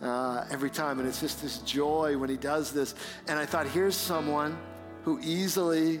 Uh, 0.00 0.44
every 0.50 0.70
time. 0.70 0.98
And 0.98 1.06
it's 1.06 1.20
just 1.20 1.40
this 1.40 1.58
joy 1.58 2.18
when 2.18 2.28
he 2.28 2.36
does 2.36 2.72
this. 2.72 2.96
And 3.28 3.38
I 3.38 3.46
thought, 3.46 3.68
here's 3.68 3.94
someone 3.94 4.58
who 5.04 5.20
easily, 5.22 6.00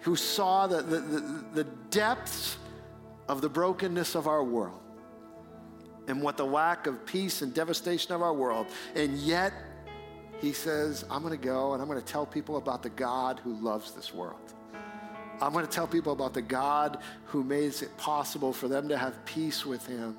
who 0.00 0.16
saw 0.16 0.66
the, 0.66 0.82
the, 0.82 0.98
the, 0.98 1.44
the 1.54 1.64
depths 1.90 2.56
of 3.28 3.40
the 3.40 3.48
brokenness 3.48 4.16
of 4.16 4.26
our 4.26 4.42
world 4.42 4.80
and 6.08 6.22
what 6.22 6.36
the 6.36 6.44
lack 6.44 6.86
of 6.86 7.06
peace 7.06 7.42
and 7.42 7.54
devastation 7.54 8.12
of 8.12 8.22
our 8.22 8.34
world. 8.34 8.66
And 8.96 9.16
yet, 9.18 9.52
he 10.40 10.52
says, 10.52 11.04
I'm 11.10 11.22
going 11.22 11.38
to 11.38 11.44
go 11.44 11.74
and 11.74 11.82
I'm 11.82 11.88
going 11.88 12.00
to 12.00 12.06
tell 12.06 12.26
people 12.26 12.56
about 12.56 12.82
the 12.82 12.90
God 12.90 13.40
who 13.44 13.54
loves 13.54 13.92
this 13.92 14.12
world. 14.12 14.54
I'm 15.40 15.52
going 15.52 15.66
to 15.66 15.70
tell 15.70 15.86
people 15.86 16.12
about 16.12 16.34
the 16.34 16.42
God 16.42 16.98
who 17.26 17.44
makes 17.44 17.82
it 17.82 17.96
possible 17.96 18.52
for 18.52 18.66
them 18.66 18.88
to 18.88 18.96
have 18.98 19.24
peace 19.24 19.64
with 19.64 19.86
him 19.86 20.18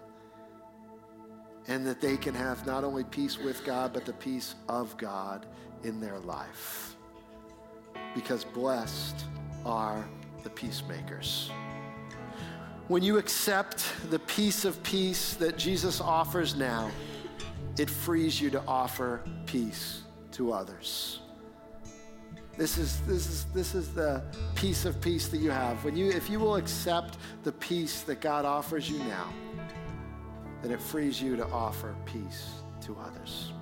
and 1.67 1.85
that 1.85 2.01
they 2.01 2.17
can 2.17 2.33
have 2.33 2.65
not 2.65 2.83
only 2.83 3.03
peace 3.03 3.37
with 3.37 3.63
God, 3.65 3.93
but 3.93 4.05
the 4.05 4.13
peace 4.13 4.55
of 4.67 4.95
God 4.97 5.45
in 5.83 5.99
their 5.99 6.19
life. 6.19 6.95
Because 8.15 8.43
blessed 8.43 9.25
are 9.65 10.07
the 10.43 10.49
peacemakers. 10.49 11.51
When 12.89 13.03
you 13.03 13.19
accept 13.19 13.85
the 14.09 14.17
piece 14.17 14.65
of 14.65 14.81
peace 14.81 15.35
that 15.35 15.59
Jesus 15.59 16.01
offers 16.01 16.55
now, 16.55 16.89
it 17.77 17.87
frees 17.87 18.41
you 18.41 18.49
to 18.49 18.63
offer 18.67 19.21
peace 19.45 20.01
to 20.31 20.51
others. 20.51 21.19
This 22.57 22.79
is, 22.79 22.99
this 23.01 23.27
is, 23.29 23.45
this 23.53 23.75
is 23.75 23.93
the 23.93 24.23
piece 24.55 24.85
of 24.85 24.99
peace 25.01 25.27
that 25.27 25.37
you 25.37 25.51
have. 25.51 25.85
When 25.85 25.95
you, 25.95 26.09
if 26.09 26.31
you 26.31 26.39
will 26.39 26.55
accept 26.55 27.19
the 27.43 27.51
peace 27.51 28.01
that 28.01 28.21
God 28.21 28.43
offers 28.43 28.89
you 28.89 28.97
now, 29.03 29.31
then 30.63 30.71
it 30.71 30.81
frees 30.81 31.21
you 31.21 31.35
to 31.35 31.45
offer 31.45 31.95
peace 32.05 32.53
to 32.81 32.97
others. 32.97 33.53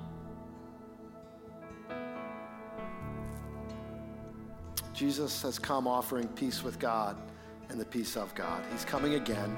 Jesus 4.94 5.42
has 5.42 5.60
come 5.60 5.86
offering 5.86 6.30
peace 6.30 6.64
with 6.64 6.80
God 6.80 7.18
and 7.70 7.80
the 7.80 7.86
peace 7.86 8.16
of 8.16 8.34
God. 8.36 8.64
He's 8.72 8.86
coming 8.86 9.16
again. 9.16 9.56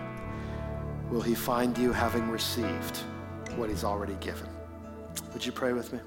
Will 1.10 1.22
he 1.22 1.36
find 1.36 1.78
you 1.78 1.92
having 1.92 2.30
received 2.30 2.98
what 3.56 3.70
he's 3.70 3.84
already 3.84 4.16
given? 4.16 4.48
Would 5.34 5.46
you 5.46 5.52
pray 5.52 5.74
with 5.74 5.92
me? 5.94 6.00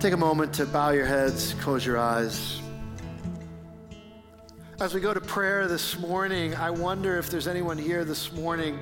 Take 0.00 0.12
a 0.12 0.16
moment 0.16 0.52
to 0.54 0.66
bow 0.66 0.90
your 0.90 1.06
heads, 1.06 1.54
close 1.60 1.84
your 1.84 1.98
eyes. 1.98 2.60
As 4.80 4.92
we 4.92 5.00
go 5.00 5.14
to 5.14 5.20
prayer 5.20 5.68
this 5.68 5.98
morning, 5.98 6.54
I 6.54 6.70
wonder 6.70 7.16
if 7.16 7.30
there's 7.30 7.46
anyone 7.46 7.78
here 7.78 8.04
this 8.04 8.32
morning 8.32 8.78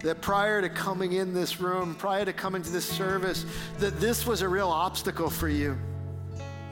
that 0.00 0.20
prior 0.20 0.62
to 0.62 0.68
coming 0.68 1.14
in 1.14 1.34
this 1.34 1.60
room, 1.60 1.94
prior 1.96 2.24
to 2.24 2.32
coming 2.32 2.62
to 2.62 2.70
this 2.70 2.84
service, 2.84 3.44
that 3.78 3.98
this 4.00 4.24
was 4.24 4.42
a 4.42 4.48
real 4.48 4.68
obstacle 4.68 5.28
for 5.28 5.48
you 5.48 5.76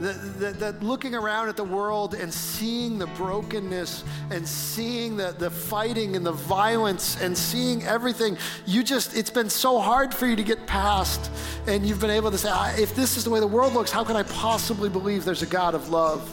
that, 0.01 0.59
that, 0.61 0.83
looking 0.83 1.15
around 1.15 1.49
at 1.49 1.57
the 1.57 1.65
world 1.65 2.15
and 2.15 2.33
seeing 2.33 2.99
the 2.99 3.07
brokenness 3.09 4.05
and 4.31 4.47
seeing 4.47 5.17
the, 5.17 5.35
the 5.39 5.51
fighting 5.51 6.17
and 6.17 6.27
the 6.27 6.33
violence 6.33 7.21
and 7.23 7.37
seeing 7.37 7.83
everything, 7.85 8.37
you 8.67 8.83
just, 8.83 9.17
it's 9.17 9.31
been 9.31 9.49
so 9.49 9.79
hard 9.79 10.13
for 10.13 10.27
you 10.27 10.37
to 10.37 10.43
get 10.43 10.67
past. 10.67 11.31
And 11.67 11.87
you've 11.87 12.01
been 12.01 12.11
able 12.11 12.31
to 12.31 12.37
say, 12.37 12.51
if 12.79 12.95
this 12.95 13.17
is 13.17 13.25
the 13.25 13.31
way 13.31 13.41
the 13.41 13.47
world 13.47 13.73
looks, 13.73 13.91
how 13.91 14.05
can 14.05 14.17
I 14.17 14.23
possibly 14.25 14.91
believe 14.91 15.25
there's 15.25 15.43
a 15.43 15.47
God 15.47 15.75
of 15.75 15.89
love? 15.89 16.31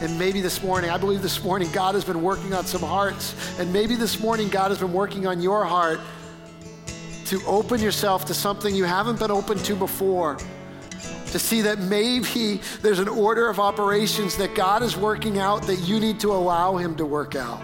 And 0.00 0.16
maybe 0.16 0.40
this 0.40 0.62
morning, 0.62 0.90
I 0.90 0.98
believe 0.98 1.22
this 1.22 1.42
morning, 1.42 1.68
God 1.72 1.94
has 1.96 2.04
been 2.04 2.22
working 2.22 2.54
on 2.54 2.64
some 2.64 2.82
hearts. 2.82 3.34
And 3.58 3.72
maybe 3.72 3.96
this 3.96 4.20
morning, 4.20 4.48
God 4.48 4.70
has 4.70 4.78
been 4.78 4.92
working 4.92 5.26
on 5.26 5.40
your 5.40 5.64
heart 5.64 6.00
to 7.26 7.44
open 7.44 7.80
yourself 7.80 8.24
to 8.26 8.34
something 8.34 8.74
you 8.74 8.84
haven't 8.84 9.18
been 9.18 9.30
open 9.30 9.58
to 9.58 9.74
before 9.74 10.38
to 11.32 11.38
see 11.38 11.62
that 11.62 11.78
maybe 11.78 12.60
there's 12.82 12.98
an 12.98 13.08
order 13.08 13.48
of 13.48 13.58
operations 13.58 14.36
that 14.36 14.54
God 14.54 14.82
is 14.82 14.96
working 14.96 15.38
out 15.38 15.62
that 15.62 15.80
you 15.80 15.98
need 15.98 16.20
to 16.20 16.32
allow 16.32 16.76
Him 16.76 16.94
to 16.96 17.06
work 17.06 17.34
out. 17.34 17.62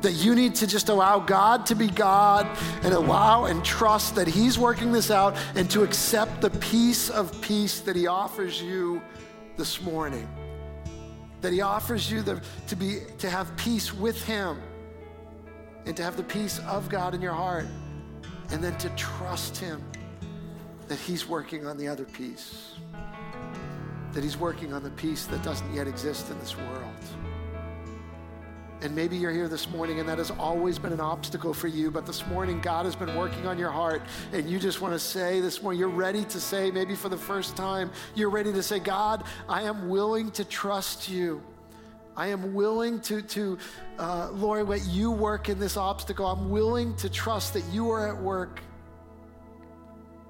That 0.00 0.12
you 0.12 0.34
need 0.34 0.54
to 0.56 0.66
just 0.66 0.88
allow 0.88 1.18
God 1.18 1.66
to 1.66 1.74
be 1.74 1.88
God 1.88 2.46
and 2.82 2.92
allow 2.92 3.44
and 3.44 3.62
trust 3.64 4.14
that 4.16 4.26
He's 4.26 4.58
working 4.58 4.92
this 4.92 5.10
out 5.10 5.36
and 5.54 5.70
to 5.70 5.82
accept 5.82 6.40
the 6.40 6.50
piece 6.50 7.10
of 7.10 7.38
peace 7.42 7.80
that 7.80 7.96
He 7.96 8.06
offers 8.06 8.60
you 8.60 9.02
this 9.58 9.82
morning. 9.82 10.26
That 11.42 11.52
He 11.52 11.60
offers 11.60 12.10
you 12.10 12.22
the, 12.22 12.42
to, 12.68 12.76
be, 12.76 13.00
to 13.18 13.28
have 13.28 13.54
peace 13.58 13.92
with 13.92 14.24
Him 14.24 14.58
and 15.84 15.94
to 15.98 16.02
have 16.02 16.16
the 16.16 16.22
peace 16.22 16.60
of 16.60 16.88
God 16.88 17.14
in 17.14 17.20
your 17.20 17.34
heart 17.34 17.66
and 18.50 18.64
then 18.64 18.76
to 18.78 18.88
trust 18.90 19.58
Him 19.58 19.82
that 20.94 21.00
He's 21.00 21.26
working 21.26 21.66
on 21.66 21.76
the 21.76 21.88
other 21.88 22.04
piece, 22.04 22.74
that 24.12 24.22
He's 24.22 24.36
working 24.36 24.72
on 24.72 24.84
the 24.84 24.90
piece 24.90 25.26
that 25.26 25.42
doesn't 25.42 25.74
yet 25.74 25.88
exist 25.88 26.30
in 26.30 26.38
this 26.38 26.56
world. 26.56 26.94
And 28.80 28.94
maybe 28.94 29.16
you're 29.16 29.32
here 29.32 29.48
this 29.48 29.68
morning 29.68 29.98
and 29.98 30.08
that 30.08 30.18
has 30.18 30.30
always 30.30 30.78
been 30.78 30.92
an 30.92 31.00
obstacle 31.00 31.52
for 31.52 31.66
you, 31.66 31.90
but 31.90 32.06
this 32.06 32.24
morning 32.28 32.60
God 32.60 32.84
has 32.84 32.94
been 32.94 33.12
working 33.16 33.44
on 33.44 33.58
your 33.58 33.72
heart 33.72 34.02
and 34.32 34.48
you 34.48 34.60
just 34.60 34.80
want 34.80 34.94
to 34.94 35.00
say 35.00 35.40
this 35.40 35.60
morning, 35.64 35.80
you're 35.80 35.88
ready 35.88 36.24
to 36.26 36.38
say, 36.38 36.70
maybe 36.70 36.94
for 36.94 37.08
the 37.08 37.16
first 37.16 37.56
time, 37.56 37.90
you're 38.14 38.30
ready 38.30 38.52
to 38.52 38.62
say, 38.62 38.78
God, 38.78 39.24
I 39.48 39.62
am 39.62 39.88
willing 39.88 40.30
to 40.30 40.44
trust 40.44 41.08
you. 41.08 41.42
I 42.16 42.28
am 42.28 42.54
willing 42.54 43.00
to, 43.00 43.20
to 43.20 43.58
uh, 43.98 44.30
Lord, 44.30 44.68
let 44.68 44.86
you 44.86 45.10
work 45.10 45.48
in 45.48 45.58
this 45.58 45.76
obstacle. 45.76 46.24
I'm 46.24 46.50
willing 46.50 46.94
to 46.98 47.08
trust 47.08 47.52
that 47.54 47.64
you 47.72 47.90
are 47.90 48.14
at 48.14 48.22
work. 48.22 48.60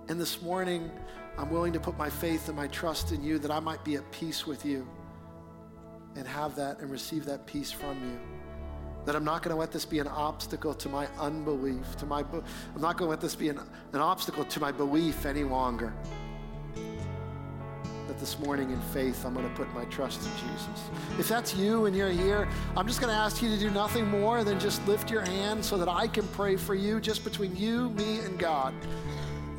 And 0.09 0.21
this 0.21 0.43
morning, 0.43 0.91
I'm 1.39 1.51
willing 1.51 1.73
to 1.73 1.81
put 1.81 1.97
my 1.97 2.11
faith 2.11 2.49
and 2.49 2.57
my 2.57 2.67
trust 2.69 3.13
in 3.13 3.25
you 3.25 3.39
that 3.39 3.51
I 3.51 3.59
might 3.59 3.83
be 3.85 3.95
at 3.95 4.11
peace 4.13 4.47
with 4.47 4.65
you 4.65 4.87
and 6.15 6.29
have 6.29 6.55
that 6.57 6.81
and 6.81 6.91
receive 6.91 7.25
that 7.25 7.47
peace 7.47 7.73
from 7.73 7.99
you. 8.05 8.19
That 9.07 9.17
I'm 9.17 9.25
not 9.25 9.43
going 9.43 9.55
to 9.55 9.59
let 9.59 9.73
this 9.73 9.87
be 9.87 10.01
an 10.01 10.07
obstacle 10.07 10.75
to 10.75 10.89
my 10.91 11.09
unbelief, 11.19 11.97
to 11.97 12.07
my 12.07 12.21
I'm 12.21 12.81
not 12.81 12.99
going 12.99 13.07
to 13.07 13.11
let 13.11 13.23
this 13.23 13.35
be 13.35 13.49
an, 13.49 13.59
an 13.95 14.01
obstacle 14.01 14.45
to 14.45 14.61
my 14.61 14.71
belief 14.73 15.25
any 15.25 15.43
longer. 15.43 15.95
That 18.07 18.19
this 18.19 18.39
morning 18.39 18.71
in 18.71 18.81
faith, 18.93 19.25
I'm 19.25 19.33
going 19.33 19.49
to 19.49 19.55
put 19.55 19.73
my 19.75 19.87
trust 19.87 20.21
in 20.21 20.33
Jesus. 20.33 20.83
If 21.19 21.29
that's 21.29 21.57
you 21.57 21.87
and 21.87 21.97
you're 21.97 22.11
here, 22.11 22.47
I'm 22.77 22.87
just 22.87 23.01
going 23.01 23.11
to 23.11 23.19
ask 23.19 23.41
you 23.41 23.49
to 23.49 23.59
do 23.59 23.71
nothing 23.71 24.07
more 24.07 24.45
than 24.45 24.61
just 24.61 24.87
lift 24.87 25.11
your 25.11 25.23
hand 25.23 25.65
so 25.65 25.79
that 25.79 25.89
I 25.89 26.09
can 26.09 26.29
pray 26.29 26.57
for 26.57 26.75
you 26.75 27.01
just 27.01 27.25
between 27.25 27.57
you, 27.57 27.89
me, 27.91 28.19
and 28.19 28.39
God. 28.39 28.75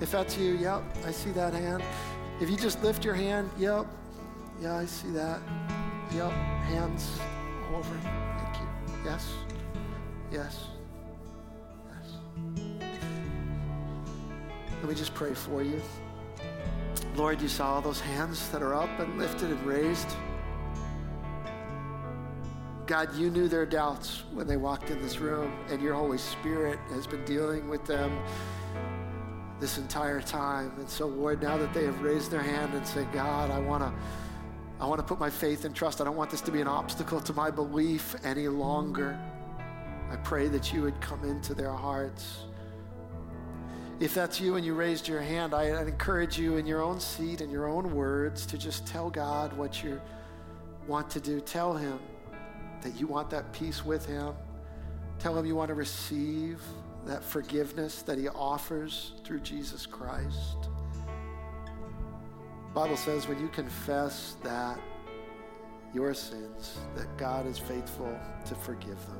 If 0.01 0.11
that's 0.11 0.37
you, 0.37 0.57
yep, 0.57 0.83
I 1.05 1.11
see 1.11 1.31
that 1.31 1.53
hand. 1.53 1.81
If 2.41 2.49
you 2.49 2.57
just 2.57 2.83
lift 2.83 3.05
your 3.05 3.13
hand, 3.13 3.49
yep, 3.57 3.85
yeah, 4.61 4.75
I 4.75 4.85
see 4.85 5.09
that. 5.11 5.39
Yep, 6.13 6.31
hands 6.31 7.19
all 7.69 7.79
over. 7.79 7.95
Thank 8.01 8.57
you. 8.57 8.67
Yes, 9.05 9.33
yes, 10.31 10.65
yes. 11.89 12.17
Let 14.81 14.89
me 14.89 14.95
just 14.95 15.13
pray 15.13 15.33
for 15.33 15.63
you. 15.63 15.81
Lord, 17.15 17.41
you 17.41 17.47
saw 17.47 17.75
all 17.75 17.81
those 17.81 18.01
hands 18.01 18.49
that 18.49 18.61
are 18.61 18.75
up 18.75 18.99
and 18.99 19.17
lifted 19.17 19.49
and 19.49 19.65
raised. 19.65 20.09
God, 22.85 23.15
you 23.15 23.29
knew 23.29 23.47
their 23.47 23.65
doubts 23.65 24.23
when 24.33 24.45
they 24.45 24.57
walked 24.57 24.91
in 24.91 25.01
this 25.01 25.19
room, 25.19 25.57
and 25.69 25.81
your 25.81 25.95
Holy 25.95 26.17
Spirit 26.17 26.77
has 26.91 27.07
been 27.07 27.23
dealing 27.25 27.67
with 27.69 27.85
them 27.85 28.19
this 29.59 29.77
entire 29.77 30.21
time. 30.21 30.71
And 30.77 30.89
so, 30.89 31.07
Lord, 31.07 31.41
now 31.41 31.57
that 31.57 31.73
they 31.73 31.85
have 31.85 32.01
raised 32.01 32.31
their 32.31 32.41
hand 32.41 32.73
and 32.73 32.85
said, 32.85 33.11
God, 33.11 33.51
I 33.51 33.59
want 33.59 33.83
to. 33.83 33.93
I 34.77 34.85
want 34.87 34.99
to 34.99 35.05
put 35.05 35.21
my 35.21 35.29
faith 35.29 35.63
and 35.63 35.73
trust. 35.73 36.01
I 36.01 36.03
don't 36.03 36.17
want 36.17 36.29
this 36.29 36.41
to 36.41 36.51
be 36.51 36.59
an 36.59 36.67
obstacle 36.67 37.21
to 37.21 37.31
my 37.31 37.49
belief 37.49 38.13
any 38.25 38.49
longer. 38.49 39.17
I 40.11 40.17
pray 40.17 40.49
that 40.49 40.73
you 40.73 40.81
would 40.81 40.99
come 40.99 41.23
into 41.23 41.53
their 41.53 41.71
hearts. 41.71 42.39
If 44.01 44.13
that's 44.13 44.41
you 44.41 44.55
and 44.55 44.65
you 44.65 44.73
raised 44.73 45.07
your 45.07 45.21
hand, 45.21 45.53
I, 45.53 45.71
would 45.71 45.87
encourage 45.87 46.37
you 46.37 46.57
in 46.57 46.65
your 46.65 46.81
own 46.81 46.99
seat 46.99 47.39
in 47.39 47.49
your 47.49 47.67
own 47.67 47.95
words 47.95 48.45
to 48.47 48.57
just 48.57 48.85
tell 48.85 49.09
God 49.09 49.53
what 49.53 49.81
you 49.81 50.01
want 50.87 51.09
to 51.11 51.21
do. 51.21 51.39
Tell 51.39 51.73
Him 51.73 51.97
that 52.81 52.99
you 52.99 53.07
want 53.07 53.29
that 53.29 53.53
peace 53.53 53.85
with 53.85 54.05
Him. 54.05 54.33
Tell 55.19 55.37
Him 55.37 55.45
you 55.45 55.55
want 55.55 55.69
to 55.69 55.75
receive 55.75 56.61
that 57.05 57.23
forgiveness 57.23 58.01
that 58.03 58.17
He 58.17 58.27
offers 58.29 59.13
through 59.23 59.41
Jesus 59.41 59.85
Christ. 59.85 60.69
Bible 62.73 62.97
says 62.97 63.27
when 63.27 63.39
you 63.39 63.47
confess 63.47 64.35
that 64.43 64.79
your 65.93 66.13
sins, 66.13 66.77
that 66.95 67.15
God 67.17 67.47
is 67.47 67.57
faithful 67.57 68.19
to 68.45 68.55
forgive 68.55 68.99
them. 69.07 69.19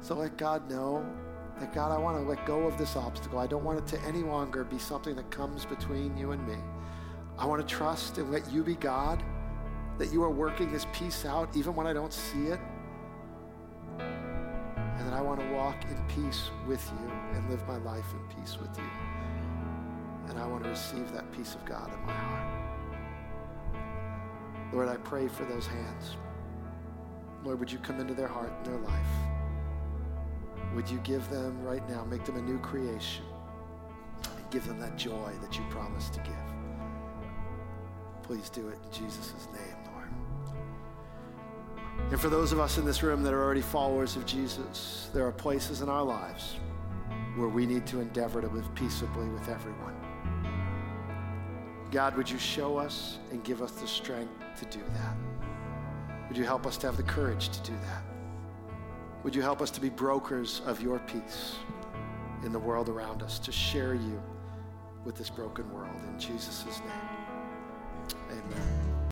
So 0.00 0.14
let 0.14 0.38
God 0.38 0.70
know 0.70 1.04
that 1.60 1.72
God, 1.74 1.92
I 1.92 1.98
want 1.98 2.16
to 2.16 2.28
let 2.28 2.44
go 2.46 2.62
of 2.62 2.78
this 2.78 2.96
obstacle. 2.96 3.38
I 3.38 3.46
don't 3.46 3.62
want 3.62 3.78
it 3.78 3.86
to 3.88 4.00
any 4.06 4.22
longer 4.22 4.64
be 4.64 4.78
something 4.78 5.14
that 5.16 5.30
comes 5.30 5.66
between 5.66 6.16
you 6.16 6.32
and 6.32 6.46
me. 6.48 6.56
I 7.38 7.46
want 7.46 7.66
to 7.66 7.74
trust 7.74 8.18
and 8.18 8.30
let 8.30 8.50
you 8.50 8.62
be 8.62 8.74
God, 8.74 9.22
that 9.98 10.12
you 10.12 10.22
are 10.22 10.30
working 10.30 10.72
this 10.72 10.86
peace 10.92 11.24
out 11.26 11.54
even 11.54 11.74
when 11.74 11.86
I 11.86 11.92
don't 11.92 12.12
see 12.12 12.46
it. 12.46 12.60
I 15.22 15.24
want 15.24 15.38
to 15.38 15.46
walk 15.54 15.84
in 15.84 15.96
peace 16.08 16.50
with 16.66 16.84
you 16.98 17.12
and 17.32 17.48
live 17.48 17.64
my 17.68 17.76
life 17.76 18.06
in 18.12 18.18
peace 18.36 18.58
with 18.60 18.76
you. 18.76 18.90
And 20.28 20.36
I 20.36 20.44
want 20.44 20.64
to 20.64 20.70
receive 20.70 21.12
that 21.12 21.30
peace 21.30 21.54
of 21.54 21.64
God 21.64 21.92
in 21.94 22.00
my 22.04 22.12
heart. 22.12 22.48
Lord, 24.72 24.88
I 24.88 24.96
pray 24.96 25.28
for 25.28 25.44
those 25.44 25.64
hands. 25.64 26.16
Lord, 27.44 27.60
would 27.60 27.70
you 27.70 27.78
come 27.78 28.00
into 28.00 28.14
their 28.14 28.26
heart 28.26 28.52
and 28.56 28.66
their 28.66 28.80
life? 28.80 29.06
Would 30.74 30.90
you 30.90 30.98
give 31.04 31.30
them 31.30 31.62
right 31.62 31.88
now, 31.88 32.04
make 32.04 32.24
them 32.24 32.34
a 32.34 32.42
new 32.42 32.58
creation, 32.58 33.24
and 34.24 34.50
give 34.50 34.66
them 34.66 34.80
that 34.80 34.98
joy 34.98 35.30
that 35.40 35.56
you 35.56 35.62
promised 35.70 36.14
to 36.14 36.20
give? 36.22 36.34
Please 38.24 38.50
do 38.50 38.66
it 38.70 38.78
in 38.84 38.90
Jesus' 38.90 39.46
name. 39.52 39.81
And 42.12 42.20
for 42.20 42.28
those 42.28 42.52
of 42.52 42.60
us 42.60 42.76
in 42.76 42.84
this 42.84 43.02
room 43.02 43.22
that 43.22 43.32
are 43.32 43.42
already 43.42 43.62
followers 43.62 44.16
of 44.16 44.26
Jesus, 44.26 45.08
there 45.14 45.26
are 45.26 45.32
places 45.32 45.80
in 45.80 45.88
our 45.88 46.02
lives 46.02 46.56
where 47.36 47.48
we 47.48 47.64
need 47.64 47.86
to 47.86 48.00
endeavor 48.00 48.42
to 48.42 48.48
live 48.48 48.72
peaceably 48.74 49.26
with 49.30 49.48
everyone. 49.48 49.96
God, 51.90 52.14
would 52.18 52.28
you 52.28 52.38
show 52.38 52.76
us 52.76 53.18
and 53.30 53.42
give 53.42 53.62
us 53.62 53.72
the 53.72 53.86
strength 53.86 54.30
to 54.58 54.66
do 54.66 54.84
that? 54.92 55.16
Would 56.28 56.36
you 56.36 56.44
help 56.44 56.66
us 56.66 56.76
to 56.78 56.86
have 56.86 56.98
the 56.98 57.02
courage 57.02 57.48
to 57.48 57.62
do 57.62 57.78
that? 57.86 58.02
Would 59.24 59.34
you 59.34 59.40
help 59.40 59.62
us 59.62 59.70
to 59.70 59.80
be 59.80 59.88
brokers 59.88 60.60
of 60.66 60.82
your 60.82 60.98
peace 60.98 61.56
in 62.44 62.52
the 62.52 62.58
world 62.58 62.90
around 62.90 63.22
us, 63.22 63.38
to 63.38 63.50
share 63.50 63.94
you 63.94 64.22
with 65.06 65.16
this 65.16 65.30
broken 65.30 65.72
world? 65.72 65.96
In 66.12 66.20
Jesus' 66.20 66.66
name, 66.66 68.18
amen. 68.30 68.81